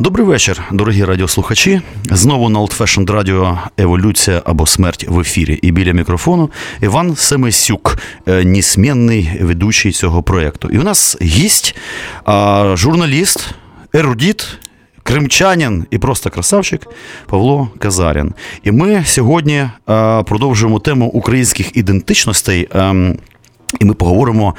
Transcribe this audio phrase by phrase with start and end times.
[0.00, 1.80] Добрий вечір, дорогі радіослухачі.
[2.10, 5.58] Знову на Old Fashioned Radio Еволюція або смерть в ефірі.
[5.62, 6.50] І біля мікрофону
[6.80, 10.68] Іван Семисюк, е, несмінний ведучий цього проєкту.
[10.68, 11.76] І у нас гість,
[12.74, 13.50] журналіст,
[13.94, 14.58] ерудіт.
[15.02, 16.86] Кримчанин і просто красавчик
[17.26, 18.34] Павло Казарін.
[18.64, 19.68] І ми сьогодні
[20.26, 22.68] продовжуємо тему українських ідентичностей.
[23.80, 24.54] І ми поговоримо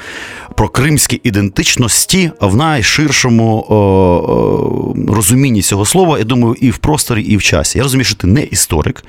[0.54, 6.18] про кримські ідентичності в найширшому о, о, розумінні цього слова.
[6.18, 7.78] Я думаю, і в просторі, і в часі.
[7.78, 9.04] Я розумію, що ти не історик,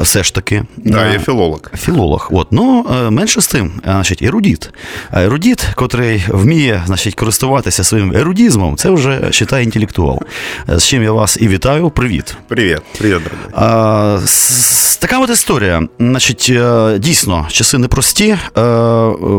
[0.00, 0.62] все ж таки.
[0.76, 1.60] Да, я філолог.
[1.76, 2.28] Філолог.
[2.32, 2.48] От.
[2.50, 4.70] Ну, е, менше з тим, е, значить, ерудіт.
[5.12, 10.20] Ерудіт, котрий вміє значить, користуватися своїм ерудізмом, це вже читає інтелектуал.
[10.68, 11.90] Е, з чим я вас і вітаю.
[11.90, 12.36] Привіт.
[12.48, 14.20] Привіт, привіт, дорогой.
[14.98, 15.82] Така от історія.
[16.00, 16.52] Значить,
[16.98, 18.36] дійсно, часи непрості.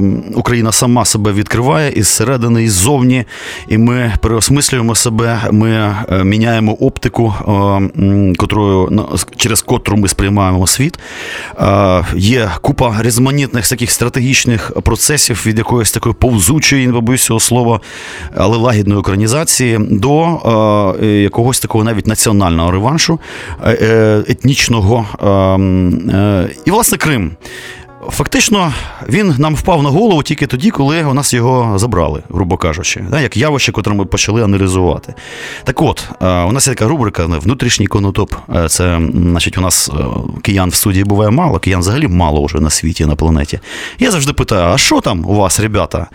[0.05, 3.25] Ем, Україна сама себе відкриває із середини, і ззовні,
[3.67, 5.39] і ми переосмислюємо себе.
[5.51, 10.99] Ми е, міняємо оптику, е, котрою через котру ми сприймаємо світ.
[11.59, 17.79] Е, є купа різноманітних таких стратегічних процесів від якоїсь такої повзучої, не побоюсь цього слова,
[18.35, 23.19] але лагідної українізації до якогось такого навіть національного реваншу
[24.27, 25.05] етнічного.
[26.65, 27.31] І, власне, Крим.
[28.09, 28.73] Фактично,
[29.09, 33.37] він нам впав на голову тільки тоді, коли у нас його забрали, грубо кажучи, як
[33.37, 35.13] явище, котре ми почали аналізувати.
[35.63, 38.33] Так от, у нас є така рубрика внутрішній конотоп.
[38.67, 39.91] Це, значить, у нас
[40.41, 43.59] киян в студії буває мало, киян взагалі мало вже на світі, на планеті.
[43.99, 46.07] Я завжди питаю: а що там у вас, ребята?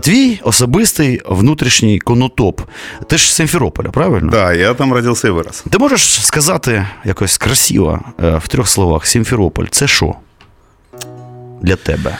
[0.00, 2.60] Твій особистий внутрішній конотоп.
[3.06, 4.32] Ти ж з Симферополя, правильно?
[4.32, 5.64] Так, да, я там родився і вирос.
[5.70, 10.14] Ти можеш сказати якось красиво в трьох словах: Сімферополь це що?
[11.60, 12.18] Для тебя?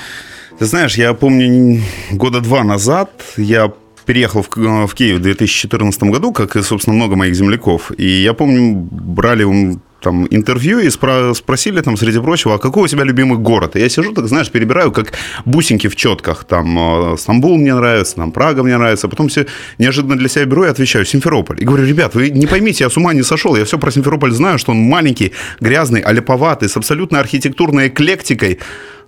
[0.59, 3.73] Ты знаешь, я помню, года два назад я
[4.05, 7.93] переехал в, в Киев в 2014 году, как и, собственно, много моих земляков.
[7.97, 12.87] И я помню, брали там интервью и спро- спросили там, среди прочего, а какой у
[12.89, 13.77] тебя любимый город?
[13.77, 15.13] И я сижу, так знаешь, перебираю, как
[15.45, 16.45] бусинки в четках.
[16.45, 19.09] Там э, Стамбул мне нравится, там Прага мне нравится.
[19.09, 19.47] Потом все
[19.79, 21.61] неожиданно для себя беру и отвечаю Симферополь.
[21.61, 23.57] И говорю, ребят, вы не поймите, я с ума не сошел.
[23.57, 28.59] Я все про Симферополь знаю, что он маленький, грязный, аляповатый, с абсолютно архитектурной эклектикой.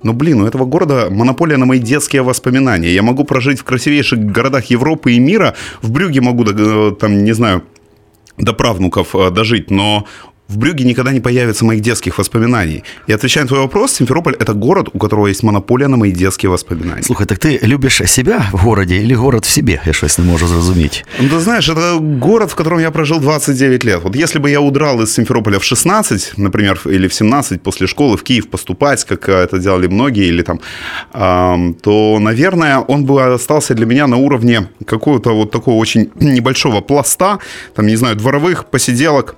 [0.02, 2.92] Но, блин, у этого города монополия на мои детские воспоминания.
[2.92, 5.54] Я могу прожить в красивейших городах Европы и мира.
[5.80, 7.62] В Брюге могу, э, там, не знаю,
[8.38, 10.06] до правнуков э, дожить, но
[10.52, 12.84] в Брюге никогда не появится моих детских воспоминаний.
[13.08, 16.50] И отвечая на твой вопрос, Симферополь– это город, у которого есть монополия на мои детские
[16.50, 17.02] воспоминания.
[17.02, 19.80] Слухай, так ты любишь себя в городе или город в себе?
[19.86, 21.04] Я щось не можу зрозуміти.
[21.20, 24.00] Ну, ты знаешь, это город, в котором я прожил 29 лет.
[24.04, 28.16] Вот если бы я удрал из Симферополя в 16, например, или в 17 после школы
[28.16, 30.60] в Киев поступать, как это делали многие, или там,
[31.82, 37.38] то, наверное, он бы остался для меня на уровне какого-то вот такого очень небольшого пласта,
[37.74, 39.36] там, не знаю, дворовых посиделок,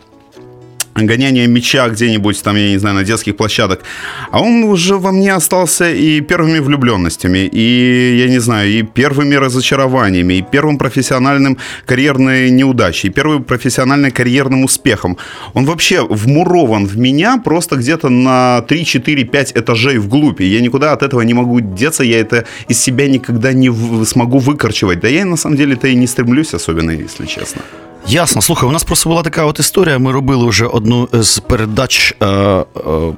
[0.95, 3.83] гоняние мяча где-нибудь там, я не знаю, на детских площадок.
[4.31, 9.35] А он уже во мне остался и первыми влюбленностями, и, я не знаю, и первыми
[9.35, 15.19] разочарованиями, и первым профессиональным карьерной неудачей, и первым профессиональным карьерным успехом.
[15.55, 20.41] Он вообще вмурован в меня просто где-то на 3, 4, 5 этажей вглубь.
[20.41, 23.71] И я никуда от этого не могу деться, я это из себя никогда не
[24.05, 25.01] смогу выкорчевать.
[25.01, 27.63] Да я на самом деле-то и не стремлюсь особенно, если честно.
[28.07, 29.99] Ясно, слухай, у нас просто була така от історія.
[29.99, 32.65] Ми робили вже одну з передач е, е,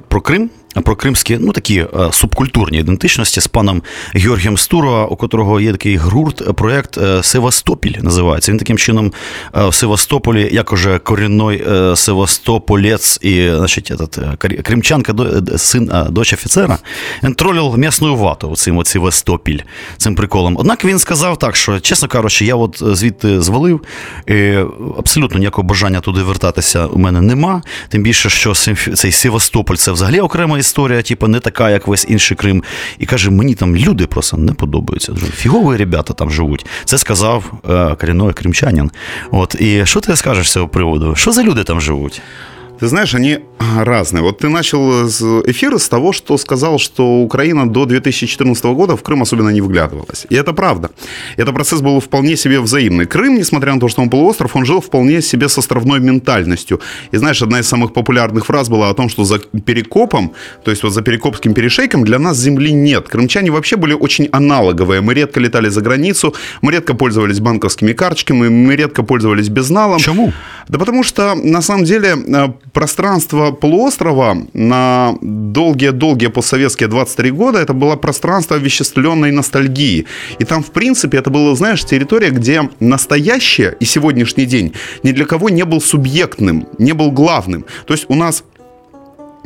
[0.07, 0.49] про Крим
[0.83, 3.83] про кримські ну такі е, субкультурні ідентичності з паном
[4.13, 8.51] Георгієм Стуро, у котрого є такий гурт, проєкт е, Севастопіль називається.
[8.51, 9.13] Він таким чином
[9.55, 11.63] е, в Севастополі, як уже корінний
[11.95, 15.13] Севастополець і значить, этот, кримчанка,
[15.57, 16.77] син дочь офіцера,
[17.23, 19.59] він тролив м'ясну вату цим от Севастопіль,
[19.97, 20.57] цим приколом.
[20.59, 23.81] Однак він сказав так, що, чесно кажучи, я от звідти звалив,
[24.27, 24.55] і
[24.97, 27.61] абсолютно ніякого бажання туди вертатися у мене нема.
[27.89, 28.53] Тим більше, що
[28.95, 30.19] цей Севастополь це взагалі
[30.57, 32.63] історія, типу, не така, як весь інший Крим.
[32.99, 35.13] І каже, мені там люди просто не подобаються.
[35.35, 36.65] Фігові ребята там живуть.
[36.85, 38.91] Це сказав е, корінний кримчанин.
[39.31, 41.15] От, І що ти скажеш з цього приводу?
[41.15, 42.21] Що за люди там живуть?
[42.79, 43.39] Ты знаешь, они
[43.83, 44.23] разные.
[44.23, 45.07] Вот ты начал
[45.49, 50.27] эфир с того, что сказал, что Украина до 2014 года в Крым особенно не вглядывалась.
[50.29, 50.89] И это правда.
[51.37, 53.05] Это процесс был вполне себе взаимный.
[53.05, 56.79] Крым, несмотря на то, что он полуостров, он жил вполне себе с островной ментальностью.
[57.11, 60.33] И знаешь, одна из самых популярных фраз была о том, что за Перекопом,
[60.63, 63.07] то есть вот за Перекопским перешейком для нас земли нет.
[63.09, 65.01] Крымчане вообще были очень аналоговые.
[65.01, 69.97] Мы редко летали за границу, мы редко пользовались банковскими карточками, мы редко пользовались безналом.
[69.97, 70.33] Почему?
[70.67, 77.73] Да потому что, на самом деле, э, пространство полуострова на долгие-долгие постсоветские 23 года это
[77.73, 80.05] было пространство овеществленной ностальгии.
[80.39, 84.73] И там, в принципе, это была, знаешь, территория, где настоящее и сегодняшний день
[85.03, 87.65] ни для кого не был субъектным, не был главным.
[87.85, 88.43] То есть у нас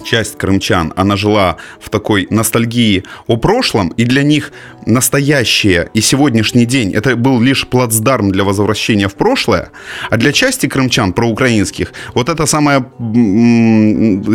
[0.04, 4.52] часть крымчан, она жила в такой ностальгии о прошлом, и для них
[4.86, 9.70] настоящее и сегодняшний день это был лишь плацдарм для возвращения в прошлое,
[10.10, 12.86] а для части крымчан, проукраинских, вот это самое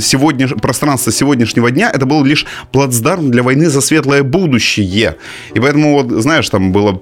[0.01, 5.17] сегодня, пространство сегодняшнего дня, это был лишь плацдарм для войны за светлое будущее.
[5.55, 7.01] И поэтому, вот, знаешь, там было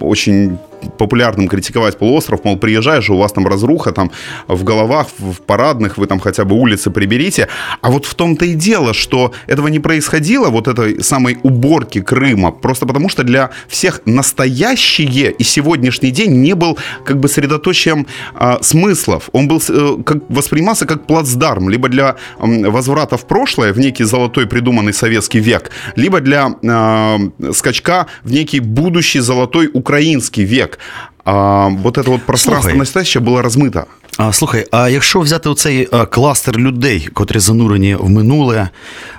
[0.00, 0.58] очень
[0.98, 4.10] популярным критиковать полуостров, мол, приезжаешь, у вас там разруха, там
[4.48, 7.48] в головах, в парадных, вы там хотя бы улицы приберите.
[7.80, 12.50] А вот в том-то и дело, что этого не происходило, вот этой самой уборки Крыма,
[12.50, 18.56] просто потому что для всех настоящее и сегодняшний день не был как бы средоточием э,
[18.60, 19.30] смыслов.
[19.32, 24.04] Он был э, как, воспринимался как плацдарм, либо для э, возврата в прошлое, в некий
[24.04, 30.65] золотой придуманный советский век, либо для э, скачка в некий будущий золотой украинский век.
[30.66, 30.78] человек,
[31.25, 32.79] А, вот это вот пространство Слухай.
[32.79, 33.85] настоящее было размыто.
[34.17, 38.69] А, слухай, а якщо взяти оцей а, кластер людей, котрі занурені в минуле,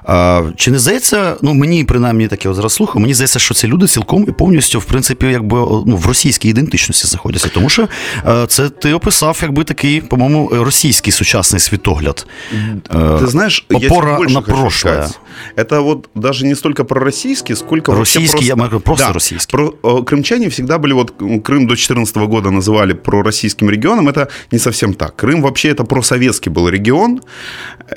[0.05, 3.67] а, чи не здається, ну мені принаймні таке от зараз слухаю, мені здається, що ці
[3.69, 5.57] люди цілком і повністю, в принципі, якби
[5.87, 7.49] ну, в російській ідентичності знаходяться.
[7.49, 7.89] Тому що
[8.25, 12.27] а, це ти описав якби такий, по-моєму, російський сучасний світогляд.
[12.91, 14.95] Ты знаешь, я тебе опора больше на хочу прошлое.
[14.95, 15.19] сказать.
[15.57, 18.49] Это вот даже не столько про российский, сколько вообще Российский, просто...
[18.49, 19.51] я могу просто российский.
[19.51, 21.75] Про, э, крымчане всегда были, вот м, Крым до
[22.06, 25.16] 2014 года называли пророссийским регионом, это не совсем так.
[25.16, 27.22] Крым вообще это просоветский был регион.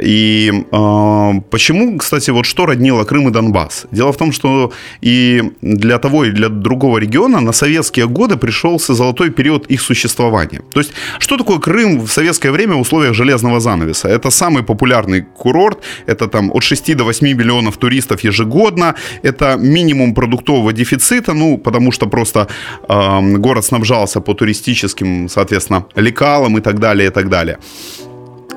[0.02, 3.86] И э, почему, кстати, вот что роднило Крым и Донбасс?
[3.92, 8.94] Дело в том, что и для того, и для другого региона на советские годы пришелся
[8.94, 10.62] золотой период их существования.
[10.72, 14.08] То есть, что такое Крым в советское время в условиях железного занавеса?
[14.08, 20.14] Это самый популярный курорт, это там от 6 до 8 миллионов туристов ежегодно, это минимум
[20.14, 22.46] продуктового дефицита, ну, потому что просто
[22.88, 27.58] э, город снабжался по туристическим, соответственно, лекалам и так далее, и так далее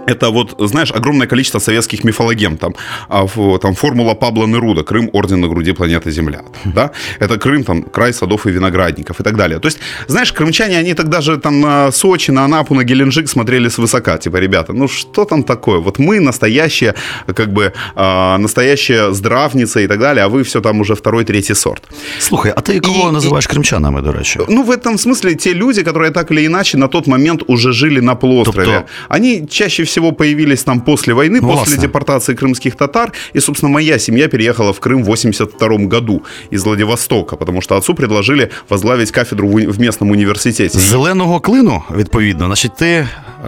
[0.07, 2.57] это вот, знаешь, огромное количество советских мифологем.
[2.57, 2.75] Там,
[3.09, 6.41] а, в- там формула Пабло Неруда, Крым, орден на груди планеты Земля.
[6.65, 6.91] Да?
[7.21, 9.59] Это Крым, там, край садов и виноградников и так далее.
[9.59, 13.69] То есть, знаешь, крымчане, они тогда же там на Сочи, на Анапу, на Геленджик смотрели
[13.69, 14.19] свысока.
[14.19, 15.79] Типа, ребята, ну что там такое?
[15.79, 16.95] Вот мы настоящие,
[17.35, 21.55] как бы, а, настоящая здравница и так далее, а вы все там уже второй, третий
[21.55, 21.83] сорт.
[22.19, 24.41] Слухай, а ти кого І- називаєш кримчанами, до речі?
[24.49, 28.01] Ну, в этом смысле те люди, которые так или иначе на тот момент уже жили
[28.01, 31.77] на полуострове, Тобто- они чаще всего появились там после войны, Ну, после власне.
[31.83, 33.13] депортации крымских татар.
[33.37, 36.23] И, собственно, моя семья переехала в Крым в 82 году
[36.53, 40.79] из Владивостока, потому что отцу предложили возглавить кафедру в, уни- в местном университете.
[40.79, 42.87] З зеленого клину, відповідно, значить, ти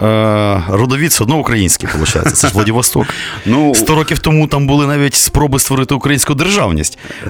[0.03, 2.37] е, родовід все одно український, виходить.
[2.37, 3.05] Це ж Владивосток.
[3.45, 7.29] Ну, Сто років тому там були навіть спроби створити українську державність е,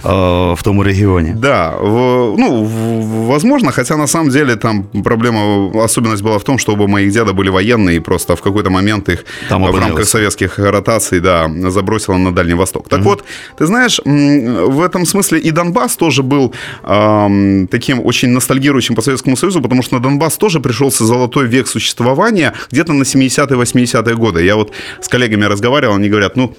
[0.54, 1.34] в тому регіоні.
[1.38, 5.42] Да, в- ну, в- возможно, хотя на самом деле там проблема,
[5.74, 9.05] особенность была в том, что оба моих деда были военные, и просто в какой-то момент
[9.09, 12.89] их Там в рамках советских ротаций, да, забросило на Дальний Восток.
[12.89, 13.25] Так вот,
[13.59, 19.37] ты знаешь, в этом смысле и Донбасс тоже был ам, таким очень ностальгирующим по Советскому
[19.37, 24.45] Союзу, потому что на Донбасс тоже пришелся золотой век существования где-то на 70-е, 80-е годы.
[24.45, 26.55] Я вот с коллегами разговаривал, они говорят, ну,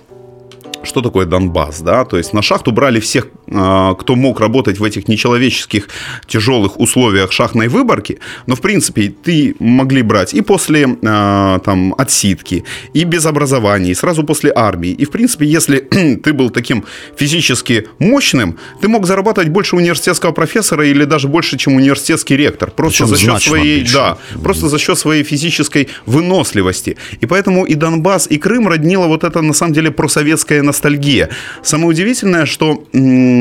[0.83, 4.83] что такое Донбасс, да, то есть на шахту брали всех, э, кто мог работать в
[4.83, 5.87] этих нечеловеческих
[6.27, 12.63] тяжелых условиях шахтной выборки, но в принципе ты могли брать и после э, там отсидки,
[12.93, 15.77] и без образования, и сразу после армии, и в принципе если
[16.23, 16.83] ты был таким
[17.15, 23.03] физически мощным, ты мог зарабатывать больше университетского профессора или даже больше, чем университетский ректор, просто
[23.03, 26.97] Причем за счет своей, да, просто за счет своей физической выносливости.
[27.21, 31.29] И поэтому и Донбасс, и Крым роднило вот это, на самом деле, просоветская ностальгия.
[31.63, 33.37] Самое удивительное, что м,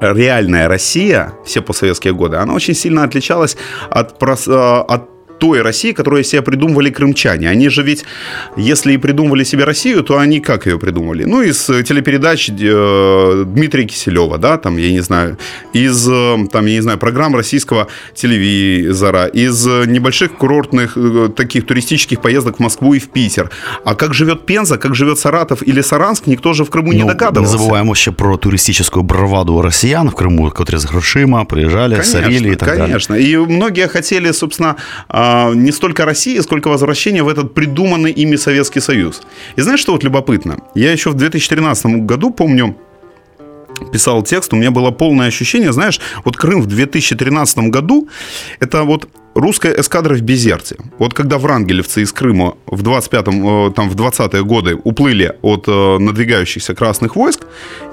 [0.00, 3.56] реальная Россия, все постсоветские годы, она очень сильно отличалась
[3.90, 5.13] от, э, от
[5.44, 7.50] той России, которую себе придумывали крымчане.
[7.50, 8.04] Они же ведь,
[8.56, 11.24] если и придумывали себе Россию, то они как ее придумали?
[11.24, 15.36] Ну, из телепередач э, Дмитрия Киселева, да, там, я не знаю,
[15.74, 22.22] из, э, там, я не знаю, программ российского телевизора, из небольших курортных э, таких туристических
[22.22, 23.50] поездок в Москву и в Питер.
[23.84, 27.04] А как живет Пенза, как живет Саратов или Саранск, никто же в Крыму ну, не
[27.04, 27.52] догадывался.
[27.52, 32.52] Не забуваємо ще про туристическую браваду россиян в Крыму, которые с грошима приезжали, конечно, сорили
[32.52, 32.78] и так конечно.
[32.78, 32.86] далее.
[32.86, 33.14] Конечно.
[33.14, 34.76] И многие хотели, собственно,
[35.08, 39.22] а, не столько России, сколько возвращения в этот придуманный ими Советский Союз.
[39.56, 40.58] И знаешь, что вот любопытно?
[40.74, 42.76] Я еще в 2013 году помню,
[43.92, 48.08] писал текст, у меня было полное ощущение, знаешь, вот Крым в 2013 году,
[48.60, 50.76] это вот русская эскадра в Безерте.
[50.98, 55.98] Вот когда врангелевцы из Крыма в 25-м, э, там, в 20-е годы уплыли от э,
[55.98, 57.40] надвигающихся красных войск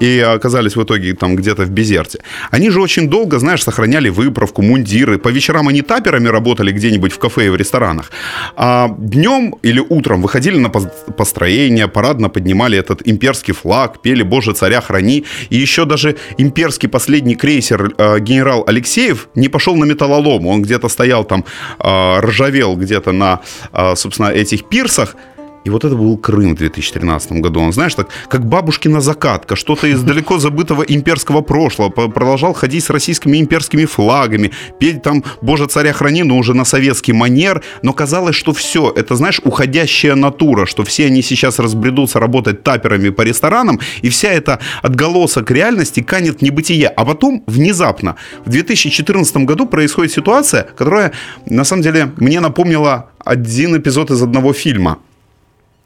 [0.00, 2.20] и оказались в итоге там где-то в Безерте,
[2.50, 5.18] они же очень долго, знаешь, сохраняли выправку, мундиры.
[5.18, 8.10] По вечерам они таперами работали где-нибудь в кафе и в ресторанах.
[8.56, 14.80] А днем или утром выходили на построение, парадно поднимали этот имперский флаг, пели «Боже, царя
[14.80, 15.24] храни».
[15.50, 20.46] И еще даже имперский последний крейсер э, генерал Алексеев не пошел на металлолом.
[20.46, 21.44] Он где-то стоял там
[21.78, 23.40] э, ржавел где-то на,
[23.72, 25.16] э, собственно, этих пирсах,
[25.64, 27.60] и вот это был Крым в 2013 году.
[27.60, 31.88] Он, знаешь, так как бабушкина закатка, что-то из далеко забытого имперского прошлого.
[31.90, 37.12] Продолжал ходить с российскими имперскими флагами, петь там «Боже, царя храни», но уже на советский
[37.12, 37.62] манер.
[37.82, 43.10] Но казалось, что все, это, знаешь, уходящая натура, что все они сейчас разбредутся работать таперами
[43.10, 46.88] по ресторанам, и вся эта отголосок реальности канет в небытие.
[46.88, 51.12] А потом, внезапно, в 2014 году происходит ситуация, которая,
[51.46, 54.98] на самом деле, мне напомнила один эпизод из одного фильма–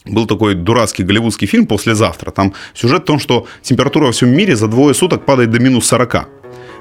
[0.06, 2.30] был такой дурацкий голливудский фильм «Послезавтра».
[2.30, 5.86] Там сюжет в том, что температура во всем мире за двое суток падает до минус
[5.86, 6.28] 40.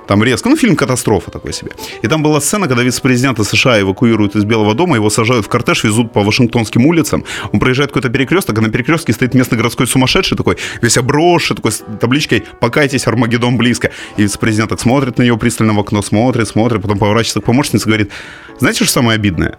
[0.08, 0.50] Там резко.
[0.50, 1.72] Ну, фильм «Катастрофа» такой себе.
[2.03, 5.84] И там была сцена, когда вице-президента США эвакуируют из Белого дома, его сажают в кортеж,
[5.84, 7.24] везут по Вашингтонским улицам.
[7.51, 11.72] Он проезжает какой-то перекресток, а на перекрестке стоит местный городской сумасшедший такой, весь обросший, такой
[11.72, 13.91] с табличкой «Покайтесь, Армагеддон близко».
[14.17, 17.86] И вице-президент так смотрит на него пристально в окно, смотрит, смотрит, потом поворачивается к помощнице
[17.86, 18.12] и говорит,
[18.60, 19.58] знаете, что самое обидное?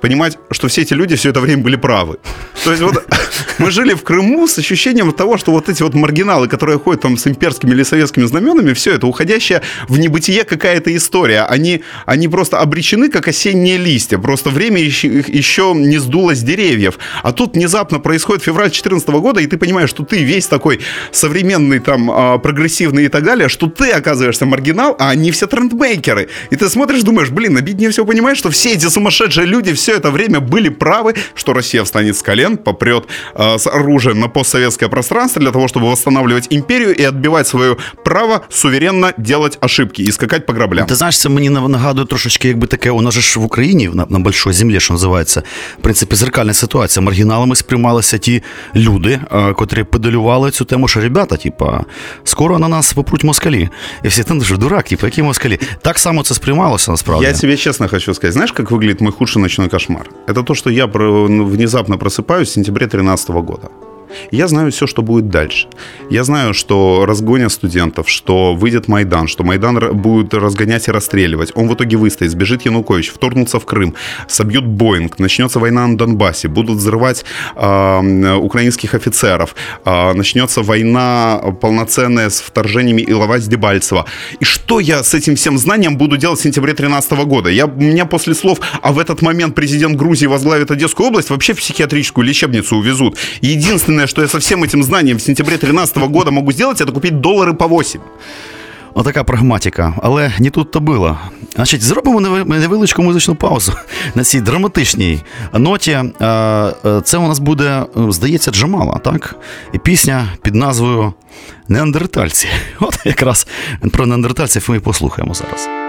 [0.00, 2.18] Понимать, что все эти люди все это время были правы.
[2.64, 3.04] То есть вот
[3.58, 7.16] мы жили в Крыму с ощущением того, что вот эти вот маргиналы, которые ходят там
[7.16, 11.42] с имперскими или советскими знаменами, все это уходящая в небытие какая-то история.
[11.42, 14.18] Они, они просто обречены, как осенние листья.
[14.18, 16.98] Просто время еще, еще не сдуло с деревьев.
[17.22, 20.80] А тут внезапно происходит февраль 2014 года, и ты понимаешь, что ты весь такой
[21.12, 26.28] современный, там, а, прогрессивный и так далее, что ты оказываешься маргинал, а они все трендмейкеры.
[26.50, 30.11] И ты смотришь, думаешь, блин, обиднее всего понимаешь, что все эти сумасшедшие люди все это
[30.11, 33.03] время были правы, что Россия встанет с колен, попрет
[33.35, 38.41] э, с оружием на постсоветское пространство для того, чтобы восстанавливать империю и отбивать свое право
[38.49, 40.87] суверенно делать ошибки і скакати по граблям.
[40.87, 44.05] Ти знаєш, це мені нагадує трошечки, якби таке, у нас же ж в Україні на,
[44.09, 45.43] на большой землі, що називається,
[45.79, 47.03] в принципі, зеркальна ситуація.
[47.05, 48.43] Маргіналами сприймалися ті
[48.75, 51.85] люди, е, котрі педалювали цю тему, що ребята, типа,
[52.23, 53.69] скоро на нас попруть москалі.
[54.03, 55.59] І всі там, що дурак, типа, які москалі.
[55.81, 57.25] Так само це сприймалося насправді.
[57.25, 60.08] Я тебе чесно хочу сказати, знаєш, як виглядить мой худший ночной кошмар?
[60.26, 63.70] Это то, что я внезапно просыпаюсь в сентябре 2013 года.
[64.30, 65.68] Я знаю все, что будет дальше.
[66.10, 71.52] Я знаю, что разгонят студентов, что выйдет Майдан, что Майдан будет разгонять и расстреливать.
[71.54, 73.94] Он в итоге выстоит, сбежит Янукович, вторгнутся в Крым,
[74.26, 77.24] собьют Боинг, начнется война на Донбассе, будут взрывать
[77.56, 84.06] э, украинских офицеров, э, начнется война полноценная с вторжениями Иловать Дебальцева.
[84.40, 87.50] И что я с этим всем знанием буду делать в сентябре 2013 года?
[87.50, 91.54] Я, у меня после слов, а в этот момент президент Грузии возглавит Одесскую область, вообще
[91.54, 93.18] в психиатрическую лечебницу увезут.
[93.40, 96.91] Единственное единственное, что я со всем этим знанием в сентябре 2013 года могу сделать, это
[96.91, 98.01] купить доллары по 8.
[98.93, 101.17] Отака прагматика, але не тут то було.
[101.55, 103.73] Значить, зробимо невеличку музичну паузу
[104.15, 105.99] на цій драматичній ноті.
[107.03, 109.35] Це у нас буде, здається, Джамала, так?
[109.73, 111.13] І пісня під назвою
[111.67, 112.47] Неандертальці.
[112.79, 113.47] От якраз
[113.91, 115.86] про неандертальців ми послухаємо зараз.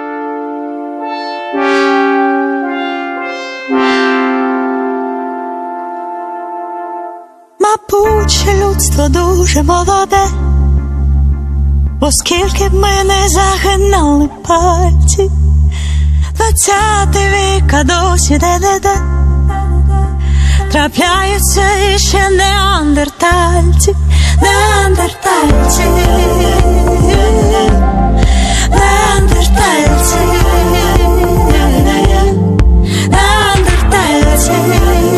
[7.70, 10.28] Мабуть, людство дуже молоде,
[12.00, 15.32] оскільки б ми не загинали пальці,
[16.36, 19.02] двадцятий вік, а досі де-де-де
[20.72, 21.64] трапляються
[21.96, 23.96] іще неандертальці,
[24.42, 25.84] неандертальці,
[28.70, 30.18] неандертальці,
[33.10, 35.09] неандертальці.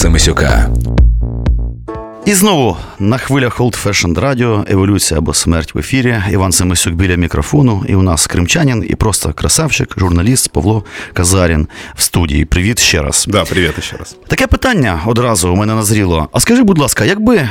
[0.00, 0.70] Івана Семисюка.
[2.24, 6.16] І знову на хвилях Old Fashioned Radio, еволюція або смерть в ефірі.
[6.32, 7.84] Іван Семисюк біля мікрофону.
[7.88, 12.44] І у нас кримчанин і просто красавчик, журналіст Павло Казарін в студії.
[12.44, 13.26] Привіт ще раз.
[13.28, 14.16] Да, привет еще раз.
[14.28, 16.28] Таке питання одразу у мене назріло.
[16.32, 17.48] А скажи, будь ласка, якби е,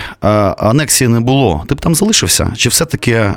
[0.58, 2.54] анексії не було, ти б там залишився?
[2.58, 3.36] Чи все-таки е,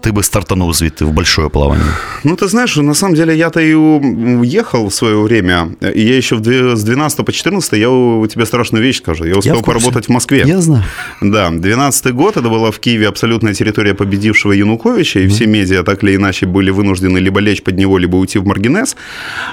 [0.00, 1.96] ти би стартанув звідти в большое плавання?
[2.24, 5.68] Ну, ты знаешь, на самом деле я-то и у- уехал в свое время.
[5.96, 9.26] И я еще в с 12 по 14 я у тебе страшную вещь скажу.
[9.26, 9.66] Я успел курсе.
[9.66, 10.45] поработать в Москве.
[10.46, 10.84] Я знаю.
[11.20, 16.04] Да, 12 год, это была в Киеве абсолютная территория победившего Януковича, и все медиа так
[16.04, 18.96] или иначе были вынуждены либо лечь под него, либо уйти в Маргинес.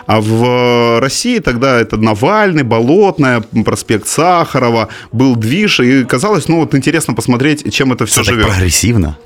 [0.06, 6.60] А в э, России тогда это Навальный, Болотная, проспект Сахарова, был движ, и казалось, ну
[6.60, 8.48] вот интересно посмотреть, чем это все так живет.
[8.48, 9.18] прогресивно.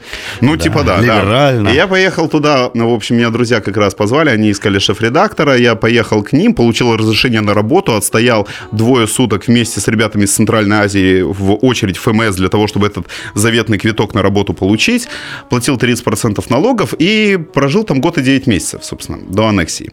[0.41, 1.65] Ну, Да, типа да, либерально.
[1.65, 1.71] да.
[1.71, 5.57] И я поехал туда, ну, в общем, меня друзья как раз позвали, они искали шеф-редактора,
[5.57, 10.33] я поехал к ним, получил разрешение на работу, отстоял двое суток вместе с ребятами из
[10.33, 15.08] Центральной Азии в очередь в ФМС для того, чтобы этот заветный квиток на работу получить,
[15.50, 19.90] платил 30% налогов и прожил там год и 9 месяцев, собственно, до аннексии.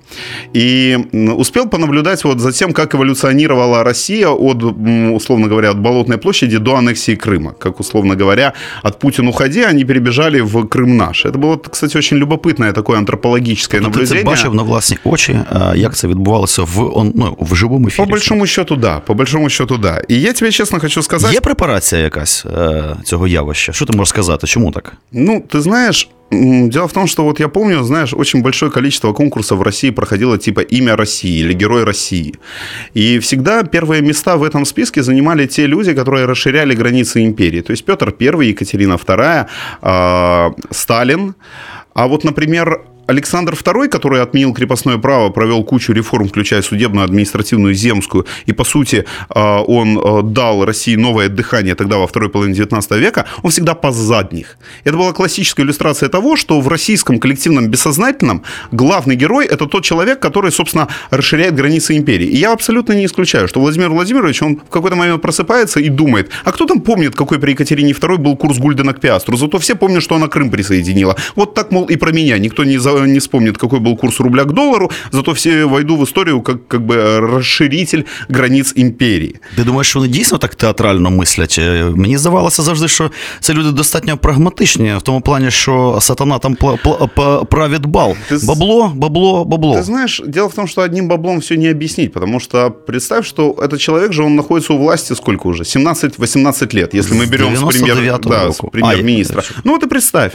[0.53, 5.77] И м, успел понаблюдать вот за тем, как эволюционировала Россия от, м, условно говоря, от
[5.77, 7.53] Болотной площади до аннексии Крыма.
[7.59, 11.25] Как, условно говоря, от Путин уходи, они перебежали в Крым наш.
[11.25, 14.35] Это было, кстати, очень любопытное такое антропологическое Тобто ти це наблюдение.
[14.35, 18.05] бачив на власні очі, е, як це відбувалося в, он- ну, в живому ефірі?
[18.05, 18.99] По большому счету, да.
[18.99, 20.01] По большому счету, да.
[20.11, 21.33] И я тебе честно хочу сказать...
[21.33, 22.46] Є препарація якась
[23.04, 23.72] цього явища?
[23.72, 24.46] Що ти можеш сказати?
[24.46, 24.92] Чому так?
[25.12, 29.12] Ну, ты знаешь, м, дело в том, что вот я помню, знаешь, очень большое количество
[29.12, 32.34] конкурсов в России проходило типа «Имя России» или «Герой России».
[32.96, 37.62] И всегда первые места в этом списке занимали те люди, которые расширяли границы империи.
[37.62, 39.46] То есть Петр I, Екатерина II,
[39.82, 41.34] а, Сталин.
[41.94, 47.74] А вот, например, Александр II, который отменил крепостное право, провел кучу реформ, включая судебную, административную,
[47.74, 52.54] земскую, и, по сути, а, он а, дал России новое дыхание тогда во второй половине
[52.54, 54.56] 19 века, он всегда позадних.
[54.84, 60.20] Это была классическая иллюстрация того, что в российском коллективном бессознательном главный герой– это тот человек,
[60.20, 62.26] который, собственно, расширяет границы империи.
[62.26, 66.30] И я абсолютно не исключаю, что Владимир Владимирович, он в какой-то момент просыпается и думает,
[66.44, 69.36] а кто там помнит, какой при Екатерине II был курс Гульдена к Пиастру?
[69.36, 71.16] Зато все помнят, что она Крым присоединила.
[71.36, 74.19] Вот так, мол, и про меня никто не, за- никто не вспомнит, какой был курс
[74.19, 79.35] рубля к доллару, зато все войду в историю как, как бы расширитель границ імперії.
[79.55, 81.55] Ти думаєш, що вони дійсно так театрально мислять?
[81.59, 86.55] Е, Мені здавалося завжди, що це люди достатньо прагматичні, в тому плані, що сатана там
[86.55, 88.15] пла- пла- па- править бал.
[88.29, 89.75] Ти з- Бабло, бабло, бабло.
[89.77, 93.51] Ты знаешь, дело в том, что одним баблом все не объяснить, потому что представь, что
[93.51, 95.63] этот человек же, он находится у власти сколько уже?
[95.63, 98.69] 17-18 лет, если мы С берем с премьер, 99-го да, с року.
[98.71, 99.41] премьер-министра.
[99.41, 100.31] А, я- ну вот и представь,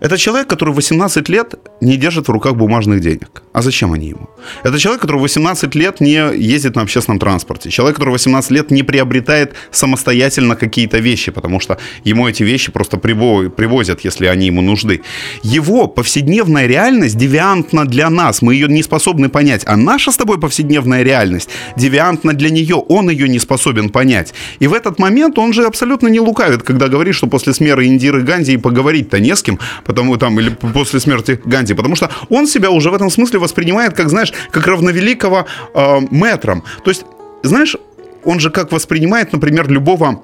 [0.00, 3.43] это человек, который 18 лет не держит в руках бумажных денег.
[3.53, 4.29] А зачем они ему?
[4.63, 7.69] Это человек, который 18 лет не ездит на общественном транспорте.
[7.69, 12.97] Человек, который 18 лет не приобретает самостоятельно какие-то вещи, потому что ему эти вещи просто
[12.97, 15.01] приво- привозят, если они ему нужны.
[15.43, 18.41] Его повседневная реальность девиантна для нас.
[18.41, 19.63] Мы ее не способны понять.
[19.65, 22.75] А наша с тобой повседневная реальность девиантна для нее.
[22.75, 24.33] Он ее не способен понять.
[24.59, 28.21] И в этот момент он же абсолютно не лукавит, когда говорит, что после смерти Индиры
[28.21, 32.47] Ганди и поговорить-то не с кем, потому там, или после смерти Ганди, потому что он
[32.47, 36.63] себя уже в этом смысле воспринимает, как, знаешь, как равновеликого э, мэтром.
[36.83, 37.05] То есть,
[37.43, 37.75] знаешь,
[38.23, 40.23] он же как воспринимает, например, любого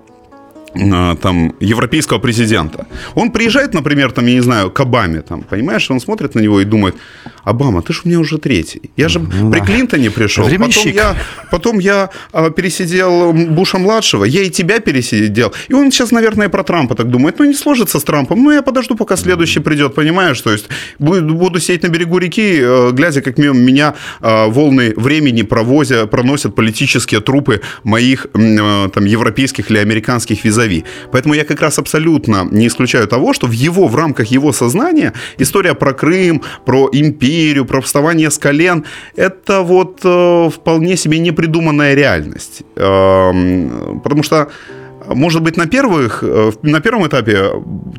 [1.22, 2.88] там европейского президента.
[3.16, 6.62] Он приезжает, например, там, я не знаю, к Обаме, там, понимаешь, он смотрит на него
[6.62, 6.96] и думает,
[7.44, 8.82] Обама, ты ж у меня уже третий.
[8.98, 10.96] Я же при Клинтоне пришел, потом Временщик.
[10.96, 11.16] я,
[11.50, 15.54] потом я а, пересидел Буша-младшего, я и тебя пересидел.
[15.70, 18.62] И он сейчас, наверное, про Трампа так думает, ну, не сложится с Трампом, ну, я
[18.62, 20.68] подожду, пока следующий придет, понимаешь, то есть
[21.00, 26.06] буду, буду сидеть на берегу реки, э, глядя, как мимо меня э, волны времени провозя,
[26.06, 30.67] проносят политические трупы моих э, там европейских или американских визави.
[31.12, 35.14] Поэтому я как раз абсолютно не исключаю того, что в его, в рамках его сознания
[35.40, 38.84] история про Крым, про империю, про вставание с колен,
[39.16, 42.64] это вот э, вполне себе непридуманная реальность.
[42.76, 44.50] Эм, потому что
[45.09, 47.51] может быть, на, первых, э, на первом этапе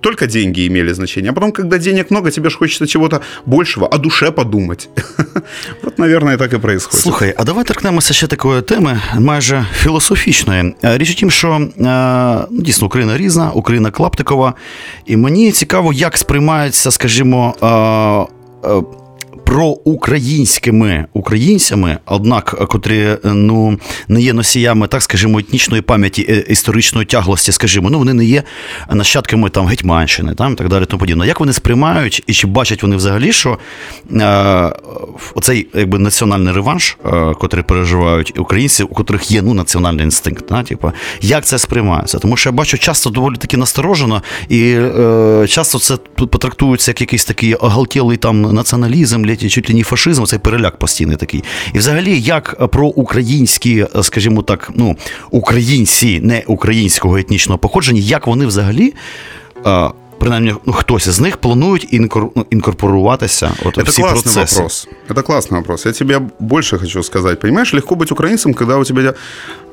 [0.01, 3.97] только деньги имели значение, а потом, когда денег много, тебе же хочется чего-то большего, о
[3.97, 4.89] душе подумать.
[5.83, 7.01] Вот, наверное, так и происходит.
[7.01, 10.75] Слухай, а давай торкнемося ще такої теми, майже філософічної.
[10.83, 11.67] Е, Річ у тім, що е,
[12.51, 14.53] ну, дійсно Україна різна, Україна клаптикова,
[15.05, 18.83] і мені цікаво, як сприймається, скажімо, е, е,
[19.48, 27.06] Проукраїнськими українцями, однак, котрі е, ну, не є носіями, так скажімо, етнічної пам'яті, е, історичної
[27.06, 28.42] тяглості, скажімо, ну вони не є
[28.90, 30.84] нащадками там Гетьманщини, там і так далі.
[30.84, 31.26] Тому подібне.
[31.26, 33.58] Як вони сприймають і чи бачать вони взагалі, що
[34.12, 34.72] е,
[35.34, 40.62] оцей якби національний реванш, е, котрий переживають українці, у котрих є ну національний інстинкт, да,
[40.62, 42.18] типу, як це сприймається?
[42.18, 47.24] Тому що я бачу часто доволі таки насторожено, і е, часто це потрактується як якийсь
[47.24, 51.43] такий оголтілий там націоналізм, ледь чуть ли не фашизм, цей переляк постійний такий.
[51.73, 54.97] І взагалі, як про українські, скажімо так, ну,
[55.31, 58.93] українці не українського етнічного походження, як вони взагалі.
[59.65, 63.51] Е, Принаймні, ну, хтось із них планують інкор, ну, інкорпоруватися.
[63.65, 64.55] От, Это всі классный процеси.
[64.55, 64.87] вопрос.
[65.09, 65.85] Это классный вопрос.
[65.85, 67.39] Я тебе больше хочу сказать.
[67.39, 69.13] Понимаешь, легко быть украинцем, когда у тебя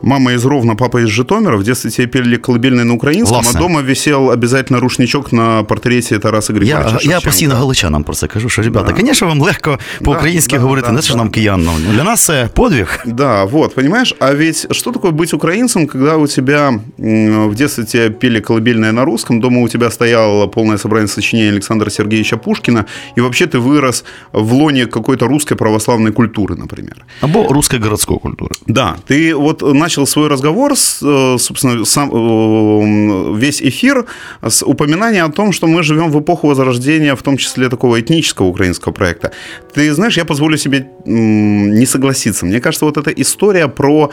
[0.05, 3.59] мама из Ровно, папа из Житомира, в детстве тебе пели колыбельные на украинском, Власне.
[3.59, 7.21] а дома висел обязательно рушничок на портрете Тараса Я, Григорьевича я Шевченка.
[7.25, 10.99] постійно галичанам про це кажу, що ребята, звісно, вам легко по-українськи да, говорити, да, не
[11.01, 11.19] те, що да.
[11.19, 11.75] нам киянам.
[11.95, 12.99] Для нас це подвиг.
[13.07, 16.69] Да, вот, понимаешь, а ведь что такое быть украинцем, когда у тебя
[17.01, 21.51] м, в детстве тебе пели колыбельное на русском, дома у тебя стояло полное собрание сочинений
[21.51, 22.85] Александра Сергеевича Пушкина,
[23.17, 26.97] и вообще ты вырос в лоне какой-то русской православной культуры, например.
[27.21, 28.51] Або русська городська культура.
[28.67, 34.06] Да, ты вот начал свой разговор, с, э, собственно, сам, э, весь эфир
[34.42, 38.48] с упоминания о том, что мы живем в эпоху возрождения, в том числе такого этнического
[38.48, 39.32] украинского проекта.
[39.74, 42.46] Ты знаешь, я позволю себе не согласиться.
[42.46, 44.12] Мне кажется, вот эта история про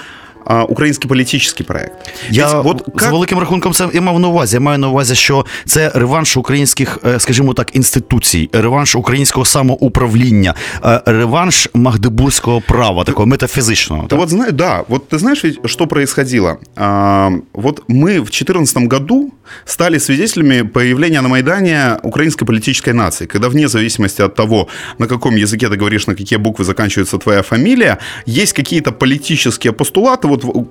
[0.69, 1.93] український політичний проект.
[2.29, 4.55] Я Ведь вот з как великим рахунком це я мав на увазі.
[4.55, 10.55] Я маю на увазі, що це реванш українських, е, скажімо так, інституцій, реванш українського самоуправління,
[10.85, 14.01] е, реванш магдебурзького права, такого метафізичного.
[14.01, 14.19] Да так?
[14.19, 16.57] вот знаешь, да, вот ты знаешь, ведь, что происходило?
[16.75, 19.31] А, вот мы в 2014 году
[19.65, 24.67] стали свидетелями появления на Майдане украинской политической нации, когда вне зависимости от того,
[24.99, 30.27] на каком языке ты говоришь, на какие буквы заканчивается твоя фамилия, есть какие-то политические постулаты,
[30.36, 30.68] вот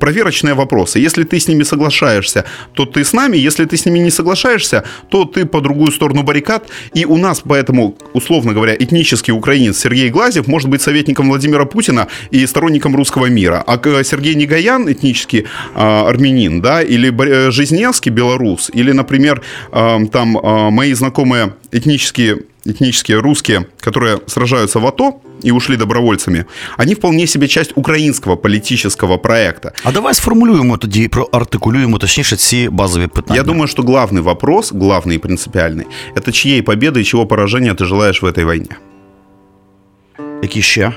[0.00, 0.98] проверочные вопросы.
[0.98, 4.84] Если ты с ними соглашаешься, то ты с нами, если ты с ними не соглашаешься,
[5.08, 10.10] то ты по другую сторону баррикад, и у нас поэтому, условно говоря, этнический украинец Сергей
[10.10, 15.46] Глазев может быть советником Владимира Путина и сторонником русского мира, а к- Сергей Негаян, этнический
[15.74, 19.42] а, армянин, да, или э, Жизневский, белорус, или, например,
[19.72, 25.13] а, там а, мои знакомые этнические этнические русские, которые сражаются в АТО
[25.43, 26.45] и ушли добровольцами,
[26.77, 29.71] они вполне себе часть українського політичного проекта.
[29.83, 33.37] А давай сформулюємо тоді, проартикулюємо точніше ці базові питання.
[33.37, 37.85] Я думаю, что главный вопрос, главный и принципиальный, это чьей победы и чего поражения ты
[37.85, 38.77] желаешь в этой войне.
[40.41, 40.91] Які ще?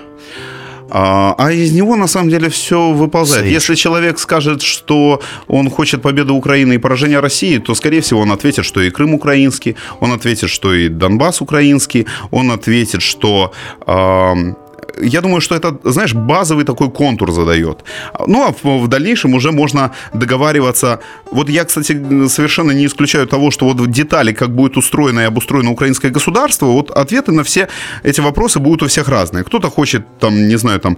[0.91, 3.43] А, а из него на самом деле все выползает.
[3.45, 3.53] Сейдж.
[3.53, 8.31] Если человек скажет, что он хочет победы Украины и поражения России, то, скорее всего, он
[8.31, 13.51] ответит, что и Крым украинский, он ответит, что и Донбасс украинский, он ответит, что...
[13.85, 14.55] ам,
[15.01, 17.83] я думаю, что это, знаешь, базовый такой контур задает.
[18.27, 20.99] Ну, а в, в дальнейшем уже можно договариваться.
[21.31, 21.93] Вот я, кстати,
[22.27, 26.91] совершенно не исключаю того, что вот детали, как будет устроено и обустроено украинское государство, вот
[26.91, 27.67] ответы на все
[28.03, 29.43] эти вопросы будут у всех разные.
[29.43, 30.97] Кто-то хочет, там, не знаю, там,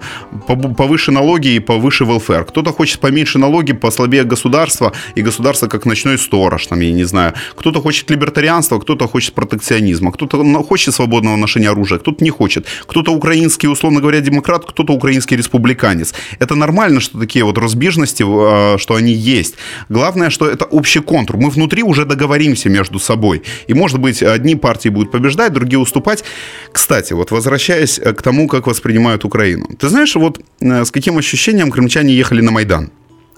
[0.78, 2.46] повыше налоги и повыше welfare.
[2.46, 7.34] Кто-то хочет поменьше налоги, послабее государство, и государство как ночной сторож, там, я не знаю.
[7.56, 12.66] Кто-то хочет либертарианства, кто-то хочет протекционизма, кто-то хочет свободного ношения оружия, кто-то не хочет.
[12.88, 16.14] Кто-то украинский, условно говоря, демократ, кто-то украинский республиканец.
[16.40, 19.56] Это нормально, что такие вот разбежности, э, что они есть.
[19.90, 21.38] Главное, что это общий контур.
[21.38, 23.44] Мы внутри уже договоримся между собой.
[23.68, 26.24] И, может быть, одни партии будут побеждать, другие уступать.
[26.72, 29.68] Кстати, вот возвращаясь э, к тому, как воспринимают Украину.
[29.80, 32.90] Ты знаешь, вот э, с каким ощущением крымчане ехали на Майдан?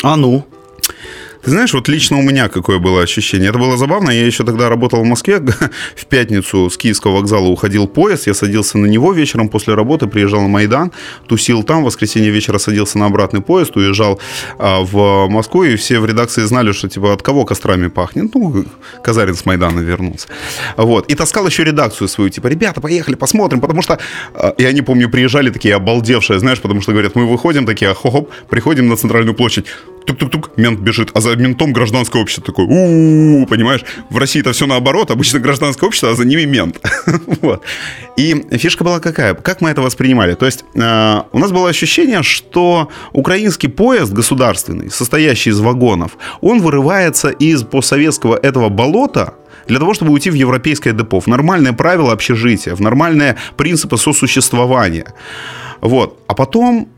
[0.03, 0.45] А ну.
[1.43, 3.49] Ты знаешь, вот лично у меня какое было ощущение.
[3.49, 4.12] Это было забавно.
[4.12, 5.41] Я еще тогда работал в Москве.
[5.95, 8.27] В пятницу с Киевского вокзала уходил поезд.
[8.27, 10.93] Я садился на него вечером после работы, приезжал на Майдан,
[11.27, 11.82] тусил там.
[11.82, 14.21] В воскресенье вечера садился на обратный поезд, уезжал
[14.58, 15.63] а, в Москву.
[15.63, 18.34] И все в редакции знали, что типа от кого кострами пахнет.
[18.34, 18.65] Ну,
[19.03, 20.29] Казарин с Майдана вернулся.
[20.77, 21.12] Вот.
[21.12, 22.29] И таскал еще редакцию свою.
[22.29, 23.60] Типа, ребята, поехали, посмотрим.
[23.60, 23.99] Потому что,
[24.34, 27.93] а, и они, помню, приезжали такие обалдевшие, знаешь, потому что говорят, мы выходим такие, а
[27.93, 29.65] хоп, приходим на центральную площадь.
[30.05, 33.83] Тук-тук-тук, мент бежит, а за ментом гражданское общество такое, у понимаешь?
[34.09, 36.79] В России это все наоборот, обычно гражданское общество, а за ними мент.
[37.41, 37.63] вот.
[38.17, 39.33] И фишка была какая?
[39.33, 40.35] Как мы это воспринимали?
[40.35, 46.61] То есть э, у нас было ощущение, что украинский поезд государственный, состоящий из вагонов, он
[46.61, 49.35] вырывается из постсоветского этого болота,
[49.67, 55.13] для того, чтобы уйти в европейское депо, в нормальные правила общежития, в нормальные принципы сосуществования.
[55.81, 56.19] Вот.
[56.27, 56.89] А потом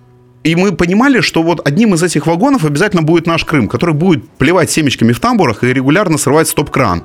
[0.46, 4.30] и мы понимали, что вот одним из этих вагонов обязательно будет наш Крым, который будет
[4.30, 7.04] плевать семечками в тамбурах и регулярно срывать стоп-кран.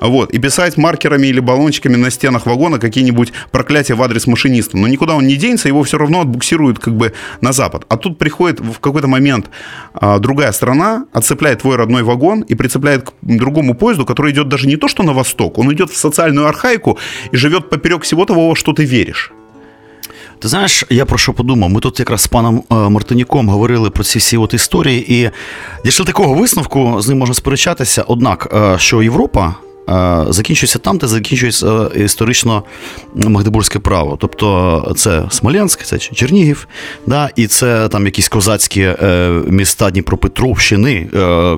[0.00, 4.78] Вот, и писать маркерами или баллончиками на стенах вагона какие-нибудь проклятия в адрес машиниста.
[4.78, 7.84] Но никуда он не денется, его все равно отбуксируют как бы на запад.
[7.88, 9.50] А тут приходит в какой-то момент
[9.92, 14.66] а, другая страна, отцепляет твой родной вагон и прицепляет к другому поезду, который идет даже
[14.66, 16.98] не то, что на восток, он идет в социальную архаику
[17.30, 19.30] и живет поперек всего того, во что ты веришь.
[20.41, 21.69] Ти знаєш, я про що подумав?
[21.69, 25.29] Ми тут якраз з паном е, Мартинюком говорили про ці всі от історії, і
[25.85, 28.03] дійшли такого висновку, з ним можна сперечатися.
[28.07, 29.55] Однак, е, що Європа.
[29.88, 32.62] е, Закінчується там, де закінчується е, історично
[33.14, 34.16] Магдебурзьке право.
[34.20, 36.68] Тобто це Смоленськ, це Чернігів,
[37.06, 41.08] да, і це там якісь козацькі е, міста Дніпропетровщини,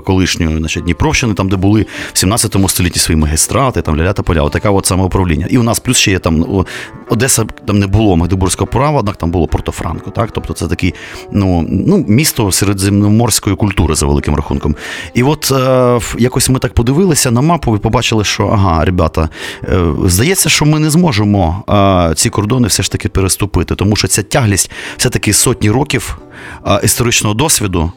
[0.06, 4.42] колишньої значить, Дніпровщини, там, де були в 17 столітті свої магістрати, там ля-ля та поля,
[4.42, 5.46] отака от самоуправління.
[5.50, 6.64] І у нас плюс ще є там
[7.08, 10.10] Одеса, там не було Магдебурзького права, однак там було Портофранко.
[10.10, 10.30] Так?
[10.32, 10.94] Тобто це такий
[11.32, 14.76] ну, ну, місто середземноморської культури за великим рахунком.
[15.14, 15.52] І от
[16.18, 19.29] якось ми так подивилися на мапу і побачили, що ага, ребята,
[19.63, 21.63] е, здається, що ми не зможемо
[22.11, 26.17] е, ці кордони все ж таки переступити, тому що ця тяглість все-таки сотні років
[26.67, 27.91] е, історичного досвіду.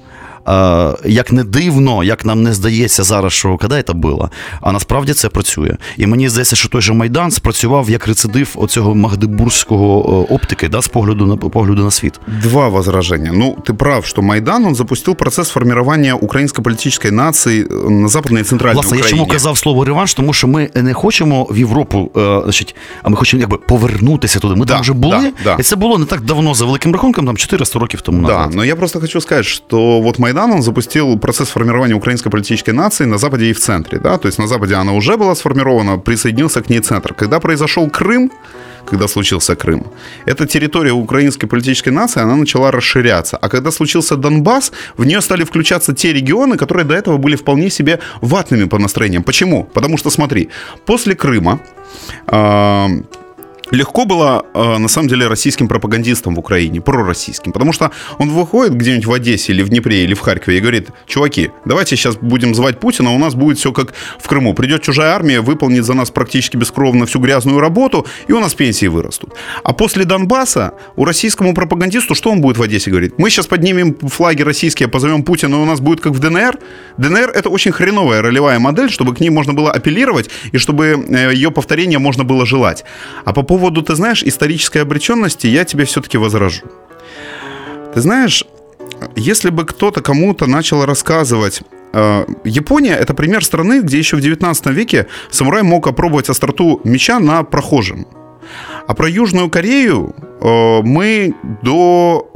[0.48, 4.32] Е, Як не дивно, як нам не здається зараз, що коли це було,
[4.62, 5.72] а насправді це працює.
[5.98, 10.82] І мені здається, що той же Майдан спрацював як рецидив оцього магдебурзького е, оптики, да,
[10.82, 12.20] з погляду на погляду на світ.
[12.42, 13.32] Два возражения.
[13.34, 18.42] Ну, ты прав, что Майдан, он запустил процесс формирования украинской политической нации э, на Западной
[18.42, 22.12] и Центральной Власне, я чому казав слово реванш, тому що ми не хочемо в Європу,
[22.18, 24.56] е, значить, а ми хочемо якби повернутися туди.
[24.56, 25.56] Ми Да, там вже були, да, да.
[25.60, 28.54] і це було не так давно за великим рахунком, там 400 років тому Да, назад.
[28.54, 33.06] но я просто хочу сказать, что вот Майдан, он запустил процесс формирования украинской политической нации
[33.06, 34.00] на Западе и в центре.
[34.00, 34.18] Да?
[34.18, 37.14] То есть на Западе она уже была сформирована, присоединился к ней центр.
[37.14, 38.32] Когда произошел Крым,
[38.86, 39.86] когда случился Крым,
[40.26, 43.38] эта территория украинской политической нации, она начала расширяться.
[43.38, 47.70] А когда случился Донбасс, в нее стали включаться те регионы, которые до этого были вполне
[47.70, 49.24] себе ватными по настроениям.
[49.24, 49.64] Почему?
[49.74, 50.50] Потому что, смотри,
[50.86, 51.60] после Крыма
[52.28, 52.88] а,
[53.72, 57.52] легко было, э, на самом деле, российским пропагандистам в Украине, пророссийским.
[57.52, 60.90] Потому что он выходит где-нибудь в Одессе или в Днепре или в Харькове и говорит,
[61.06, 64.54] чуваки, давайте сейчас будем звать Путина, у нас будет все как в Крыму.
[64.54, 68.88] Придет чужая армия, выполнит за нас практически бескровно всю грязную работу, и у нас пенсии
[68.88, 69.34] вырастут.
[69.64, 73.14] А после Донбасса у российскому пропагандисту что он будет в Одессе говорить?
[73.18, 76.58] Мы сейчас поднимем флаги российские, позовем Путина, и у нас будет как в ДНР.
[76.98, 81.34] ДНР это очень хреновая ролевая модель, чтобы к ней можно было апеллировать, и чтобы э,
[81.34, 82.86] ее повторение можно было желать.
[83.26, 86.64] А по поводу, ты знаешь, исторической обреченности я тебе все-таки возражу.
[87.94, 88.46] Ты знаешь,
[89.16, 91.62] если бы кто-то кому-то начал рассказывать
[91.94, 97.20] э, Япония– это пример страны, где еще в 19 веке самурай мог опробовать остроту меча
[97.20, 98.08] на прохожем.
[98.88, 102.30] А про Южную Корею мы до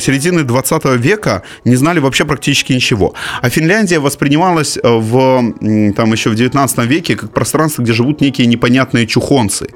[0.00, 3.14] середины 20 века не знали вообще практически ничего.
[3.42, 5.54] А Финляндия воспринималась э, в,
[5.96, 9.68] там, еще в 19 веке как пространство, где живут некие непонятные чухонцы.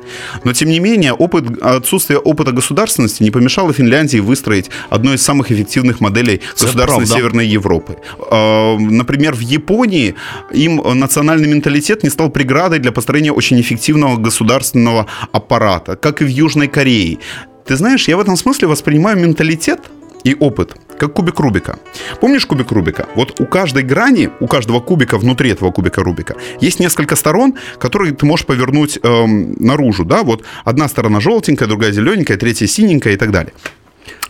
[0.44, 5.50] Но, тем не менее, опыт, отсутствие опыта государственности не помешало Финляндии выстроить одну из самых
[5.50, 7.96] эффективных моделей государственной Северной Европы.
[8.30, 10.14] Э, например, в Японии
[10.52, 16.28] им национальный менталитет не стал преградой для построения очень эффективного государственного аппарата как и в
[16.28, 17.18] Южной Корее.
[17.66, 19.80] Ты знаешь, я в этом смысле воспринимаю менталитет
[20.22, 21.78] и опыт, как кубик Рубика.
[22.20, 23.06] Помнишь кубик Рубика?
[23.14, 28.12] Вот у каждой грани, у каждого кубика внутри этого кубика Рубика есть несколько сторон, которые
[28.12, 33.16] ты можешь повернуть эм, наружу, да, вот одна сторона желтенькая, другая зелененькая, третья синенькая и
[33.16, 33.52] так далее.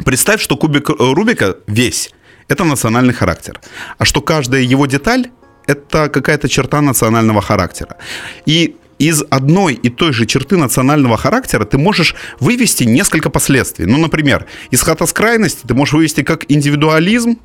[0.05, 2.11] Представь, что кубик э, Рубика весь–
[2.49, 3.61] это национальный характер,
[3.99, 5.31] а что каждая его деталь–
[5.67, 7.97] это какая-то черта национального характера.
[8.47, 13.87] И из одной и той же черты национального характера ты можешь вывести несколько последствий.
[13.87, 17.39] Ну, например, из хатоскрайности ты можешь вывести как индивидуализм,